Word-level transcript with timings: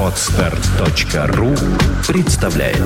Отстар.ру 0.00 1.54
представляет 2.06 2.78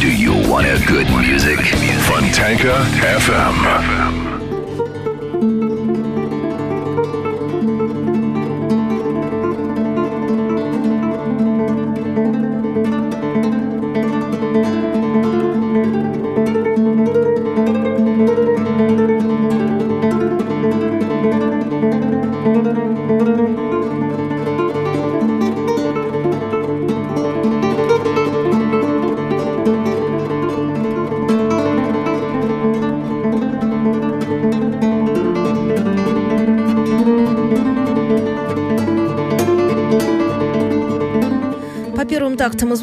Do 0.00 0.08
you 0.08 0.32
want 0.48 0.66
a 0.66 0.78
good 0.86 1.08
music? 1.10 1.58
Fontanka 2.06 2.84
FM. 3.02 3.56
По 4.22 4.25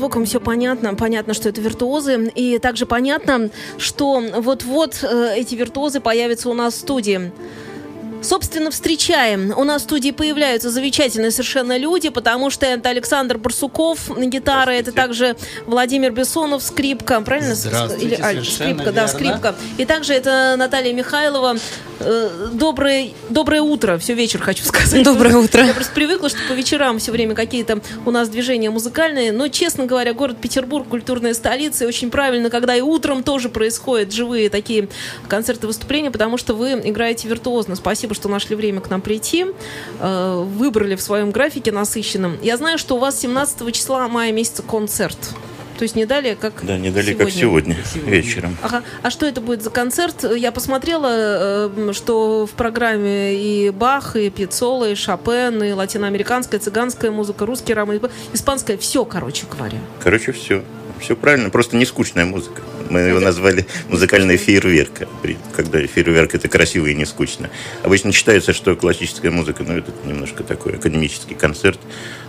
Звукам 0.04 0.26
все 0.26 0.38
понятно. 0.38 0.94
Понятно, 0.94 1.32
что 1.32 1.48
это 1.48 1.62
виртуозы. 1.62 2.30
И 2.34 2.58
также 2.58 2.84
понятно, 2.84 3.48
что 3.78 4.22
вот-вот 4.36 5.02
э, 5.02 5.34
эти 5.36 5.54
виртуозы 5.54 6.00
появятся 6.00 6.50
у 6.50 6.54
нас 6.54 6.74
в 6.74 6.78
студии. 6.78 7.32
Собственно, 8.20 8.70
встречаем. 8.70 9.52
У 9.56 9.64
нас 9.64 9.80
в 9.82 9.84
студии 9.84 10.10
появляются 10.10 10.68
замечательные 10.70 11.30
совершенно 11.30 11.78
люди, 11.78 12.10
потому 12.10 12.50
что 12.50 12.66
это 12.66 12.90
Александр 12.90 13.38
Барсуков 13.38 14.14
на 14.14 14.26
гитаре, 14.26 14.78
это 14.78 14.92
также 14.92 15.36
Владимир 15.66 16.10
Бессонов, 16.10 16.62
скрипка, 16.62 17.20
правильно? 17.20 17.54
Здравствуйте, 17.54 18.06
Или, 18.06 18.14
совершенно 18.16 18.44
скрипка, 18.44 18.92
да, 18.92 19.06
верно. 19.06 19.08
скрипка. 19.08 19.54
И 19.78 19.84
также 19.86 20.12
это 20.14 20.54
Наталья 20.58 20.92
Михайлова. 20.92 21.56
Э, 22.04 22.48
Доброе, 22.52 23.10
доброе 23.30 23.62
утро, 23.62 23.98
все 23.98 24.14
вечер 24.14 24.40
хочу 24.40 24.64
сказать. 24.64 25.02
Доброе 25.02 25.36
утро. 25.36 25.64
Я 25.64 25.74
просто 25.74 25.92
привыкла, 25.92 26.28
что 26.28 26.38
по 26.48 26.52
вечерам 26.52 26.98
все 26.98 27.10
время 27.12 27.34
какие-то 27.34 27.80
у 28.04 28.10
нас 28.10 28.28
движения 28.28 28.70
музыкальные, 28.70 29.32
но, 29.32 29.48
честно 29.48 29.86
говоря, 29.86 30.12
город 30.12 30.36
Петербург 30.40 30.86
культурная 30.88 31.34
столица, 31.34 31.84
и 31.84 31.86
очень 31.86 32.10
правильно, 32.10 32.50
когда 32.50 32.76
и 32.76 32.80
утром 32.80 33.22
тоже 33.22 33.48
происходят 33.48 34.12
живые 34.12 34.50
такие 34.50 34.88
концерты, 35.28 35.66
выступления, 35.66 36.10
потому 36.10 36.36
что 36.36 36.54
вы 36.54 36.72
играете 36.72 37.28
виртуозно. 37.28 37.74
Спасибо, 37.74 38.14
что 38.14 38.28
нашли 38.28 38.54
время 38.54 38.80
к 38.80 38.90
нам 38.90 39.00
прийти, 39.00 39.46
э, 40.00 40.44
выбрали 40.56 40.96
в 40.96 41.00
своем 41.00 41.30
графике 41.30 41.72
насыщенном. 41.72 42.36
Я 42.42 42.56
знаю, 42.56 42.78
что 42.78 42.96
у 42.96 42.98
вас 42.98 43.18
17 43.20 43.72
числа 43.72 44.08
мая 44.08 44.32
месяца 44.32 44.62
концерт. 44.62 45.18
То 45.78 45.82
есть 45.82 45.96
не 45.96 46.06
далее, 46.06 46.36
как 46.36 46.64
Да, 46.64 46.78
не 46.78 46.90
далее, 46.90 47.14
как 47.14 47.30
сегодня, 47.30 47.76
вечером. 47.94 48.56
Ага. 48.62 48.82
А 49.02 49.10
что 49.10 49.26
это 49.26 49.40
будет 49.40 49.62
за 49.62 49.70
концерт? 49.70 50.24
Я 50.36 50.52
посмотрела, 50.52 51.68
э, 51.68 51.92
что 51.92 52.46
в 52.46 52.50
программе 52.50 53.34
и 53.34 53.70
Бах, 53.70 54.16
и 54.16 54.30
Пьяццола, 54.30 54.90
и 54.90 54.94
Шопен, 54.94 55.62
и 55.62 55.72
латиноамериканская, 55.72 56.60
цыганская 56.60 57.10
музыка, 57.10 57.46
русский 57.46 57.74
роман, 57.74 58.00
испанская, 58.32 58.76
все, 58.78 59.04
короче 59.04 59.46
говоря. 59.50 59.78
Короче, 60.02 60.32
все. 60.32 60.62
Все 61.00 61.16
правильно, 61.16 61.50
просто 61.50 61.76
не 61.76 61.84
скучная 61.84 62.24
музыка. 62.24 62.62
Мы 62.90 63.00
его 63.00 63.20
назвали 63.20 63.66
музыкальный 63.88 64.36
фейерверк. 64.36 65.08
Когда 65.56 65.84
фейерверк 65.86 66.34
это 66.34 66.48
красиво 66.48 66.86
и 66.86 66.94
не 66.94 67.04
скучно. 67.04 67.50
Обычно 67.82 68.12
считается, 68.12 68.52
что 68.52 68.76
классическая 68.76 69.30
музыка, 69.30 69.64
ну, 69.66 69.78
это 69.78 69.92
немножко 70.04 70.42
такой 70.42 70.74
академический 70.74 71.34
концерт. 71.34 71.80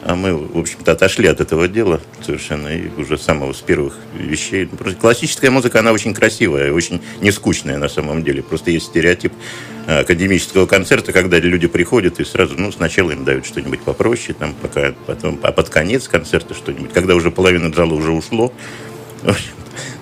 А 0.03 0.16
мы, 0.16 0.36
в 0.36 0.58
общем-то, 0.58 0.92
отошли 0.92 1.28
от 1.28 1.42
этого 1.42 1.67
дела 1.67 2.02
совершенно. 2.26 2.70
И 2.70 2.88
уже 2.98 3.17
с 3.17 3.23
самого 3.23 3.54
с 3.54 3.61
первых 3.61 3.98
вещей. 4.17 4.67
Ну, 4.71 4.77
Просто 4.77 4.99
классическая 4.99 5.49
музыка, 5.49 5.80
она 5.80 5.92
очень 5.92 6.14
красивая, 6.14 6.72
очень 6.72 7.02
не 7.22 7.32
скучная 7.32 7.77
на 7.77 7.89
самом 7.89 8.23
деле. 8.23 8.42
Просто 8.42 8.72
есть 8.72 8.87
стереотип 8.87 9.33
э, 9.87 9.99
академического 9.99 10.66
концерта, 10.66 11.11
когда 11.11 11.39
люди 11.39 11.67
приходят 11.67 12.20
и 12.20 12.26
сразу, 12.26 12.55
ну, 12.58 12.72
сначала 12.72 13.11
им 13.11 13.26
дают 13.26 13.45
что-нибудь 13.45 13.82
попроще, 13.82 14.36
там, 14.37 14.54
пока, 14.54 14.93
потом, 15.05 15.39
а 15.43 15.52
под 15.52 15.70
конец 15.70 16.08
концерта 16.08 16.54
что-нибудь. 16.54 16.93
Когда 16.93 17.16
уже 17.16 17.32
половина 17.32 17.73
зала 17.73 17.93
уже 17.93 18.11
ушло, 18.11 18.54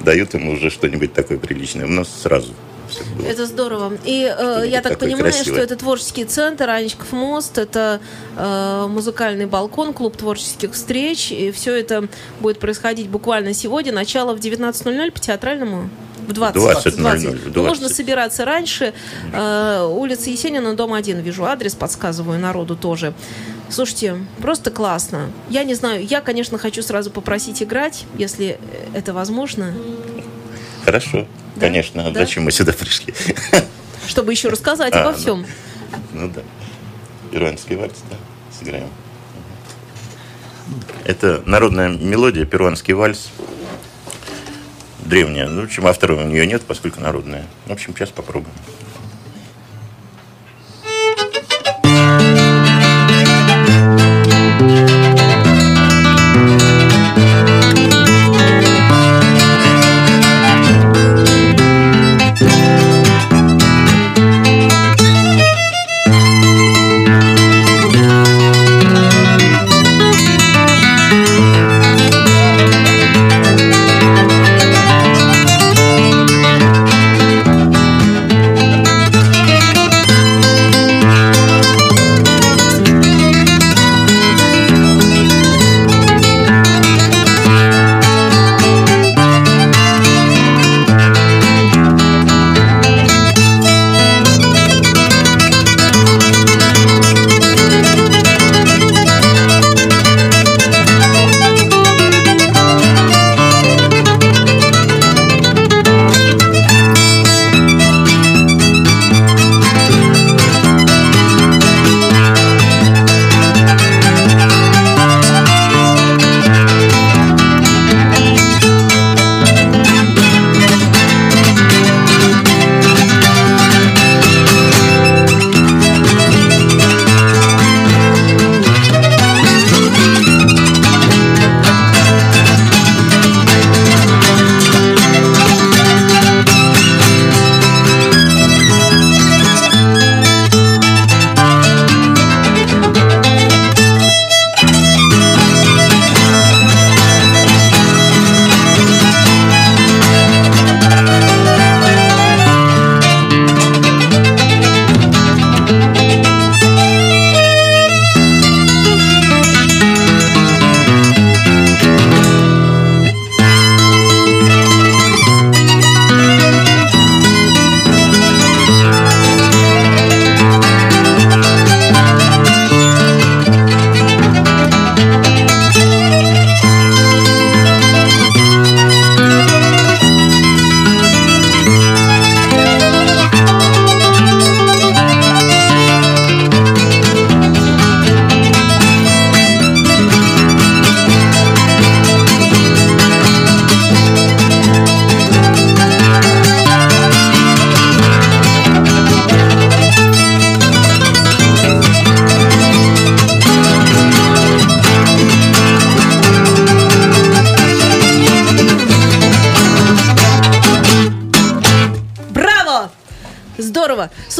дают 0.03 0.36
им 0.36 0.50
уже 0.50 0.69
что-нибудь 0.69 1.14
такое 1.14 1.38
приличное. 1.38 1.86
У 1.86 1.90
нас 1.90 2.09
сразу. 2.22 2.53
Это 3.26 3.46
здорово. 3.46 3.94
И 4.06 4.24
э, 4.24 4.64
я 4.68 4.81
так 4.81 5.00
понимаю, 5.00 5.26
красивое. 5.26 5.56
что 5.56 5.64
это 5.64 5.76
творческий 5.76 6.26
центр, 6.26 6.70
Анечков 6.70 7.12
мост, 7.12 7.58
это 7.58 8.00
э, 8.38 8.88
музыкальный 8.90 9.46
балкон, 9.46 9.94
клуб 9.94 10.18
творческих 10.18 10.74
встреч, 10.74 11.32
и 11.32 11.52
все 11.52 11.74
это 11.76 12.08
будет 12.40 12.59
происходить 12.59 13.09
буквально 13.09 13.53
сегодня, 13.53 13.92
начало 13.92 14.34
в 14.36 14.40
19.00 14.40 15.12
по 15.12 15.20
театральному. 15.20 15.90
В 16.28 16.32
20. 16.32 16.96
20:00, 16.96 16.98
20. 16.98 17.26
в 17.44 17.56
Ну, 17.56 17.64
Можно 17.64 17.88
20. 17.88 17.98
собираться 17.98 18.46
раньше. 18.46 18.94
Э, 19.34 19.86
улица 19.86 20.30
Есенина, 20.30 20.74
дом 20.74 20.94
1, 20.94 21.20
вижу 21.20 21.44
адрес, 21.46 21.76
подсказываю 21.76 22.40
народу 22.40 22.76
тоже. 22.78 23.14
Слушайте, 23.70 24.18
просто 24.42 24.72
классно. 24.72 25.30
Я 25.50 25.64
не 25.64 25.74
знаю, 25.74 26.06
я, 26.06 26.22
конечно, 26.22 26.58
хочу 26.58 26.82
сразу 26.82 27.09
попросить 27.12 27.62
играть, 27.64 28.06
если 28.18 28.58
это 28.94 29.14
возможно, 29.14 29.74
Хорошо, 30.86 31.28
Да? 31.56 31.62
конечно. 31.62 32.12
Да? 32.12 32.19
Зачем 32.22 32.44
мы 32.44 32.52
сюда 32.52 32.74
пришли? 32.74 33.14
чтобы 34.08 34.31
еще 34.31 34.50
рассказать 34.50 34.94
А, 34.94 35.02
обо 35.02 35.12
ну. 35.12 35.18
всем. 35.18 35.46
Ну 36.14 36.30
да. 36.30 36.41
Перуанский 37.31 37.75
вальс, 37.75 37.96
да, 38.09 38.18
сыграем. 38.58 38.90
Это 41.06 41.41
народная 41.46 41.90
мелодия, 41.90 42.46
перуанский 42.46 42.94
вальс. 42.94 43.30
Древняя. 45.00 45.47
Ну, 45.50 45.62
в 45.62 45.66
общем, 45.66 45.86
автора 45.88 46.16
у 46.16 46.22
нее 46.24 46.47
нет, 46.47 46.62
поскольку 46.62 47.02
народная. 47.02 47.46
В 47.66 47.72
общем, 47.72 47.94
сейчас 47.96 48.09
попробуем. 48.09 48.53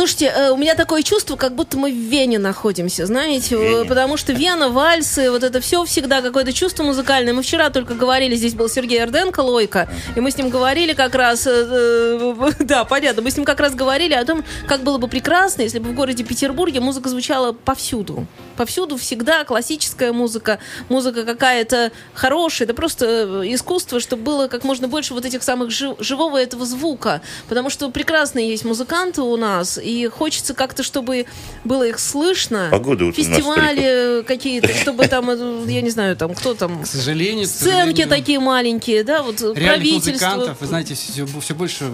Слушайте, 0.04 0.34
э, 0.36 0.50
у 0.50 0.58
меня 0.58 0.76
такое 0.76 1.02
чувство, 1.02 1.38
как 1.38 1.56
будто 1.56 1.78
мы 1.78 1.90
в 1.90 1.96
Вене 1.96 2.38
находимся, 2.38 3.06
знаете, 3.06 3.56
Вене. 3.56 3.86
потому 3.86 4.18
что 4.18 4.34
Вена, 4.34 4.68
вальсы, 4.68 5.32
вот 5.32 5.46
это 5.46 5.62
все 5.62 5.86
всегда 5.86 6.22
какое-то 6.22 6.52
чувство 6.52 6.84
музыкальное. 6.84 7.34
Мы 7.34 7.42
вчера 7.42 7.70
только 7.70 7.94
говорили, 7.94 8.36
здесь 8.36 8.54
был 8.54 8.68
Сергей 8.68 9.00
Эрденко, 9.00 9.40
Лойка, 9.40 9.88
и 10.18 10.20
мы 10.20 10.30
с 10.30 10.38
ним 10.38 10.50
говорили 10.50 10.92
как 10.92 11.16
раз, 11.16 11.48
э, 11.48 11.52
э, 11.52 12.52
да, 12.60 12.84
понятно, 12.84 13.22
мы 13.22 13.32
с 13.32 13.38
ним 13.38 13.46
как 13.46 13.62
раз 13.62 13.76
говорили 13.76 14.14
о 14.14 14.26
том, 14.26 14.44
как 14.68 14.84
было 14.84 14.98
бы 14.98 15.08
прекрасно, 15.08 15.62
если 15.62 15.80
бы 15.80 15.92
в 15.92 15.96
городе 15.96 16.26
Петербурге 16.26 16.82
музыка 16.82 17.08
звучала 17.08 17.54
повсюду. 17.54 18.28
Повсюду 18.58 18.98
всегда 18.98 19.44
классическая 19.44 20.12
музыка, 20.14 20.60
музыка 20.90 21.24
какая-то 21.24 21.92
хорошая, 22.14 22.66
это 22.68 22.74
просто 22.74 23.06
э, 23.06 23.54
искусство, 23.54 24.00
чтобы 24.00 24.24
было 24.24 24.48
как 24.48 24.64
можно 24.64 24.88
больше 24.88 25.14
вот 25.14 25.26
этих 25.26 25.44
самых 25.44 25.72
жи- 25.72 25.96
живого 26.00 26.38
этого 26.38 26.66
звука, 26.66 27.22
потому 27.50 27.70
что 27.70 27.90
прекрасные 27.90 28.50
есть 28.50 28.66
музыканты 28.66 29.22
у 29.22 29.38
нас, 29.38 29.78
и 29.78 30.08
хочется 30.08 30.54
как-то, 30.54 30.84
чтобы 30.84 31.26
было 31.64 31.88
их 31.88 32.00
слышно. 32.00 32.68
Погода 32.72 33.06
вот 33.06 33.18
у 33.18 33.22
нас 33.22 33.28
Фестивали 33.28 34.24
какие-то, 34.24 34.74
чтобы 34.76 35.08
там, 35.08 35.30
э, 35.30 35.64
я 35.72 35.82
не 35.82 35.90
знаю, 35.90 36.16
там 36.16 36.34
кто 36.36 36.54
там, 36.54 36.84
К 36.84 36.88
сожалению, 36.88 37.48
сценки 37.48 37.70
сожалению, 37.70 38.10
такие 38.10 38.40
маленькие, 38.40 39.04
да, 39.04 39.24
вот 39.24 39.42
реальных 39.42 39.64
правительство. 39.66 40.12
музыкантов, 40.12 40.62
вы 40.62 40.68
знаете, 40.68 40.94
все, 40.96 41.26
все 41.42 41.56
больше 41.56 41.86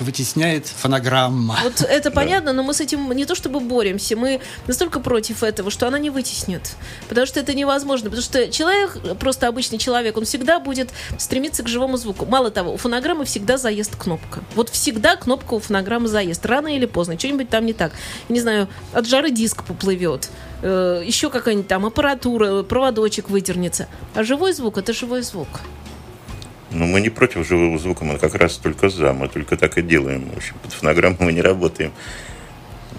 вытесняет 0.00 0.66
фонограмма. 0.66 1.58
Вот 1.62 1.82
это 1.82 2.10
понятно, 2.12 2.52
но 2.52 2.62
мы 2.62 2.74
с 2.74 2.80
этим 2.80 3.10
не 3.12 3.24
то 3.24 3.34
чтобы 3.34 3.60
боремся, 3.60 4.16
мы 4.16 4.40
настолько 4.66 5.00
против 5.00 5.42
этого, 5.42 5.70
что 5.70 5.86
она 5.86 5.98
не 6.04 6.10
вытеснит. 6.10 6.76
Потому 7.08 7.26
что 7.26 7.40
это 7.40 7.54
невозможно. 7.54 8.10
Потому 8.10 8.22
что 8.22 8.48
человек, 8.52 8.96
просто 9.18 9.48
обычный 9.48 9.78
человек, 9.78 10.16
он 10.16 10.24
всегда 10.24 10.60
будет 10.60 10.90
стремиться 11.18 11.62
к 11.64 11.68
живому 11.68 11.96
звуку. 11.96 12.26
Мало 12.26 12.50
того, 12.50 12.74
у 12.74 12.76
фонограммы 12.76 13.24
всегда 13.24 13.56
заест 13.56 13.96
кнопка. 13.96 14.44
Вот 14.54 14.68
всегда 14.68 15.16
кнопка 15.16 15.54
у 15.54 15.58
фонограммы 15.58 16.06
заест. 16.06 16.46
Рано 16.46 16.68
или 16.68 16.86
поздно. 16.86 17.18
Что-нибудь 17.18 17.48
там 17.48 17.66
не 17.66 17.72
так. 17.72 17.92
Не 18.28 18.40
знаю, 18.40 18.68
от 18.92 19.06
жары 19.08 19.30
диск 19.30 19.64
поплывет. 19.64 20.30
э, 20.62 21.02
Еще 21.04 21.30
какая-нибудь 21.30 21.68
там 21.68 21.86
аппаратура, 21.86 22.62
проводочек 22.62 23.30
выдернется. 23.30 23.88
А 24.14 24.22
живой 24.22 24.52
звук 24.52 24.78
это 24.78 24.92
живой 24.92 25.22
звук. 25.22 25.48
Ну, 26.70 26.86
мы 26.86 27.00
не 27.00 27.08
против 27.10 27.46
живого 27.46 27.78
звука, 27.78 28.04
мы 28.04 28.18
как 28.18 28.34
раз 28.34 28.56
только 28.56 28.88
за, 28.88 29.12
мы 29.12 29.28
только 29.28 29.56
так 29.56 29.78
и 29.78 29.82
делаем. 29.82 30.28
В 30.34 30.36
общем, 30.36 30.54
под 30.60 30.72
фонограмму 30.72 31.16
мы 31.20 31.32
не 31.32 31.40
работаем 31.40 31.92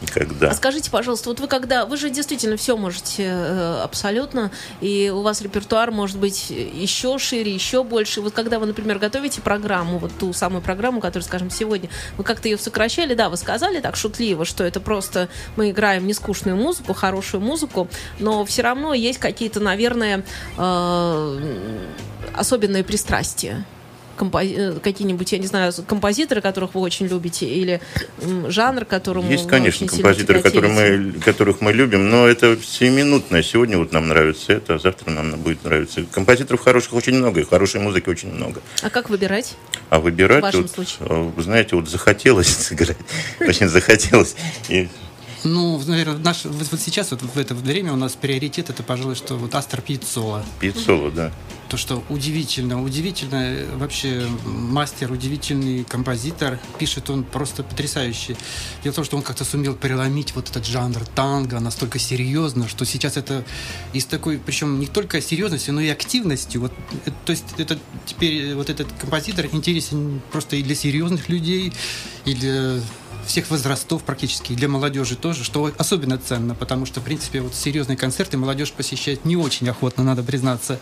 никогда. 0.01 0.49
А 0.49 0.53
скажите, 0.53 0.91
пожалуйста, 0.91 1.29
вот 1.29 1.39
вы 1.39 1.47
когда, 1.47 1.85
вы 1.85 1.97
же 1.97 2.09
действительно 2.09 2.57
все 2.57 2.77
можете 2.77 3.23
э, 3.23 3.81
абсолютно, 3.83 4.51
и 4.81 5.11
у 5.13 5.21
вас 5.21 5.41
репертуар 5.41 5.91
может 5.91 6.17
быть 6.17 6.49
еще 6.49 7.17
шире, 7.17 7.53
еще 7.53 7.83
больше. 7.83 8.21
Вот 8.21 8.33
когда 8.33 8.59
вы, 8.59 8.65
например, 8.65 8.99
готовите 8.99 9.41
программу, 9.41 9.97
вот 9.97 10.11
ту 10.17 10.33
самую 10.33 10.61
программу, 10.61 11.01
которую, 11.01 11.25
скажем, 11.25 11.49
сегодня, 11.49 11.89
вы 12.17 12.23
как-то 12.23 12.47
ее 12.47 12.57
сокращали, 12.57 13.13
да, 13.13 13.29
вы 13.29 13.37
сказали 13.37 13.79
так 13.79 13.95
шутливо, 13.95 14.45
что 14.45 14.63
это 14.63 14.79
просто 14.79 15.29
мы 15.55 15.71
играем 15.71 16.07
нескучную 16.07 16.57
музыку, 16.57 16.93
хорошую 16.93 17.41
музыку, 17.41 17.87
но 18.19 18.45
все 18.45 18.61
равно 18.61 18.93
есть 18.93 19.19
какие-то, 19.19 19.59
наверное, 19.59 20.23
э, 20.57 21.85
особенные 22.33 22.83
пристрастия 22.83 23.65
компози- 24.17 24.55
э, 24.57 24.79
какие-нибудь, 24.79 25.31
я 25.31 25.37
не 25.37 25.47
знаю, 25.47 25.73
композиторы, 25.87 26.41
которых 26.41 26.75
вы 26.75 26.81
очень 26.81 27.07
любите, 27.07 27.45
или 27.47 27.81
жанр, 28.47 28.85
которому 28.85 29.29
Есть, 29.31 29.47
конечно, 29.47 29.87
композиторы, 29.87 30.41
которые 30.41 30.73
мы, 30.73 31.11
которых 31.19 31.61
мы 31.61 31.73
любим, 31.73 32.09
но 32.09 32.27
это 32.27 32.57
семиминутное. 32.61 33.43
Сегодня 33.43 33.77
вот 33.77 33.91
нам 33.91 34.07
нравится 34.07 34.53
это, 34.53 34.75
а 34.75 34.79
завтра 34.79 35.11
нам 35.11 35.31
будет 35.39 35.63
нравиться. 35.63 36.05
Композиторов 36.11 36.61
хороших 36.61 36.93
очень 36.93 37.15
много, 37.15 37.41
и 37.41 37.43
хорошей 37.43 37.81
музыки 37.81 38.09
очень 38.09 38.31
много. 38.31 38.61
А 38.81 38.89
как 38.89 39.09
выбирать? 39.09 39.55
А 39.89 39.99
выбирать, 39.99 40.39
В 40.39 40.43
вашем 40.43 40.61
вот, 40.63 40.71
случае? 40.71 40.97
э, 41.01 41.31
вы 41.35 41.43
знаете, 41.43 41.75
вот 41.75 41.89
захотелось 41.89 42.47
сыграть, 42.57 42.97
очень 43.39 43.67
захотелось. 43.67 44.35
И 44.69 44.87
Ну, 45.43 45.79
наверное, 45.85 46.17
наш, 46.17 46.45
вот, 46.45 46.67
вот 46.71 46.79
сейчас, 46.81 47.11
вот 47.11 47.21
в 47.21 47.37
это 47.37 47.53
время 47.53 47.93
у 47.93 47.95
нас 47.95 48.13
приоритет 48.13 48.69
это, 48.69 48.81
пожалуй, 48.81 49.15
что 49.15 49.35
вот 49.35 49.53
Астер 49.53 49.81
петь 49.81 50.03
соло, 50.07 50.43
да. 51.11 51.31
То, 51.75 51.79
что 51.79 52.03
удивительно, 52.07 52.81
удивительно, 52.81 53.35
э, 53.35 53.75
вообще 53.75 54.25
мастер, 54.45 55.11
удивительный 55.11 55.83
композитор, 55.83 56.57
пишет 56.79 57.09
он 57.09 57.25
просто 57.25 57.63
потрясающе. 57.63 58.37
Дело 58.81 58.93
в 58.93 58.95
том, 58.95 59.03
что 59.03 59.17
он 59.17 59.23
как-то 59.23 59.43
сумел 59.43 59.75
переломить 59.75 60.33
вот 60.35 60.49
этот 60.49 60.65
жанр 60.65 61.05
танго 61.15 61.59
настолько 61.59 61.99
серьезно, 61.99 62.69
что 62.69 62.85
сейчас 62.85 63.17
это 63.17 63.43
из 63.91 64.05
такой, 64.05 64.37
причем 64.37 64.79
не 64.79 64.87
только 64.87 65.19
серьезностью, 65.19 65.73
но 65.73 65.81
и 65.81 65.89
активностью. 65.89 66.61
Вот, 66.61 66.71
э, 67.05 67.11
то 67.25 67.31
есть 67.31 67.43
это 67.57 67.77
теперь 68.05 68.51
э, 68.51 68.55
вот 68.55 68.69
этот 68.69 68.87
композитор 68.93 69.47
интересен 69.51 70.21
просто 70.31 70.55
и 70.55 70.63
для 70.63 70.75
серьезных 70.75 71.27
людей, 71.27 71.73
и 72.23 72.35
для 72.35 72.79
всех 73.25 73.49
возрастов 73.49 74.03
практически, 74.03 74.53
и 74.53 74.55
для 74.55 74.69
молодежи 74.69 75.17
тоже, 75.17 75.43
что 75.43 75.73
особенно 75.77 76.17
ценно, 76.17 76.55
потому 76.55 76.85
что, 76.85 77.01
в 77.01 77.03
принципе, 77.03 77.41
вот 77.41 77.53
серьезные 77.53 77.97
концерты 77.97 78.37
молодежь 78.37 78.71
посещает 78.71 79.25
не 79.25 79.35
очень 79.35 79.67
охотно, 79.67 80.05
надо 80.05 80.23
признаться. 80.23 80.79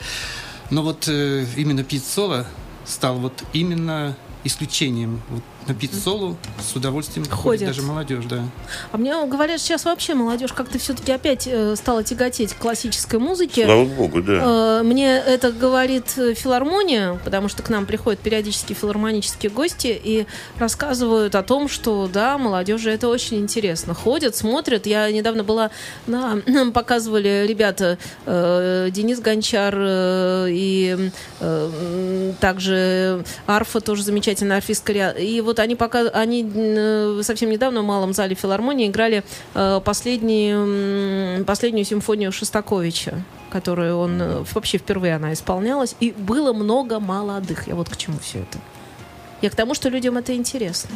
Но 0.69 0.81
вот 0.81 1.07
э, 1.07 1.45
именно 1.55 1.83
Соло 2.05 2.45
стал 2.85 3.15
вот 3.15 3.43
именно 3.53 4.15
исключением. 4.43 5.21
Вот 5.29 5.43
на 5.67 5.73
Пит 5.73 5.93
Соло 5.93 6.35
с 6.59 6.75
удовольствием 6.75 7.25
ходит 7.25 7.43
Ходят. 7.43 7.67
даже 7.67 7.81
молодежь, 7.81 8.25
да. 8.25 8.43
А 8.91 8.97
мне 8.97 9.13
говорят, 9.25 9.59
сейчас 9.59 9.85
вообще 9.85 10.13
молодежь 10.13 10.53
как-то 10.53 10.77
все-таки 10.79 11.11
опять 11.11 11.47
э, 11.47 11.75
стала 11.75 12.03
тяготеть 12.03 12.53
к 12.53 12.57
классической 12.57 13.19
музыке. 13.19 13.65
Слава 13.65 13.85
богу, 13.85 14.21
да. 14.21 14.79
Э, 14.79 14.83
Мне 14.83 15.17
это 15.17 15.51
говорит 15.51 16.13
э, 16.17 16.33
филармония, 16.33 17.19
потому 17.23 17.49
что 17.49 17.63
к 17.63 17.69
нам 17.69 17.85
приходят 17.85 18.19
периодически 18.19 18.73
филармонические 18.73 19.51
гости 19.51 19.99
и 20.03 20.25
рассказывают 20.57 21.35
о 21.35 21.43
том, 21.43 21.67
что 21.67 22.09
да, 22.11 22.37
молодежи 22.37 22.89
это 22.89 23.07
очень 23.07 23.37
интересно. 23.39 23.93
Ходят, 23.93 24.35
смотрят. 24.35 24.85
Я 24.85 25.11
недавно 25.11 25.43
была 25.43 25.71
на 26.07 26.41
нам 26.45 26.71
показывали 26.71 27.45
ребята 27.47 27.97
э, 28.25 28.89
Денис 28.91 29.19
Гончар 29.19 29.73
э, 29.77 30.47
и 30.49 31.11
э, 31.39 32.33
также 32.39 33.23
Арфа 33.47 33.79
тоже 33.79 34.03
замечательная 34.03 34.57
арфистка. 34.57 34.93
И 34.93 35.41
вот 35.41 35.52
они 35.59 35.75
пока 35.75 36.01
они 36.09 36.43
совсем 37.23 37.49
недавно 37.49 37.81
в 37.81 37.85
малом 37.85 38.13
зале 38.13 38.35
филармонии 38.35 38.87
играли 38.87 39.23
э, 39.53 39.81
последнюю 39.83 41.37
м, 41.39 41.45
последнюю 41.45 41.85
симфонию 41.85 42.31
Шостаковича 42.31 43.23
которую 43.53 43.99
он 43.99 44.19
э, 44.19 44.43
вообще 44.55 44.79
впервые 44.79 45.15
она 45.15 45.31
исполнялась, 45.31 45.95
и 45.99 46.11
было 46.11 46.53
много 46.53 46.99
молодых. 46.99 47.67
Я 47.67 47.75
вот 47.75 47.87
к 47.87 47.95
чему 47.95 48.17
все 48.17 48.39
это. 48.39 48.57
Я 49.43 49.51
к 49.51 49.55
тому, 49.55 49.75
что 49.75 49.89
людям 49.89 50.17
это 50.17 50.35
интересно. 50.35 50.89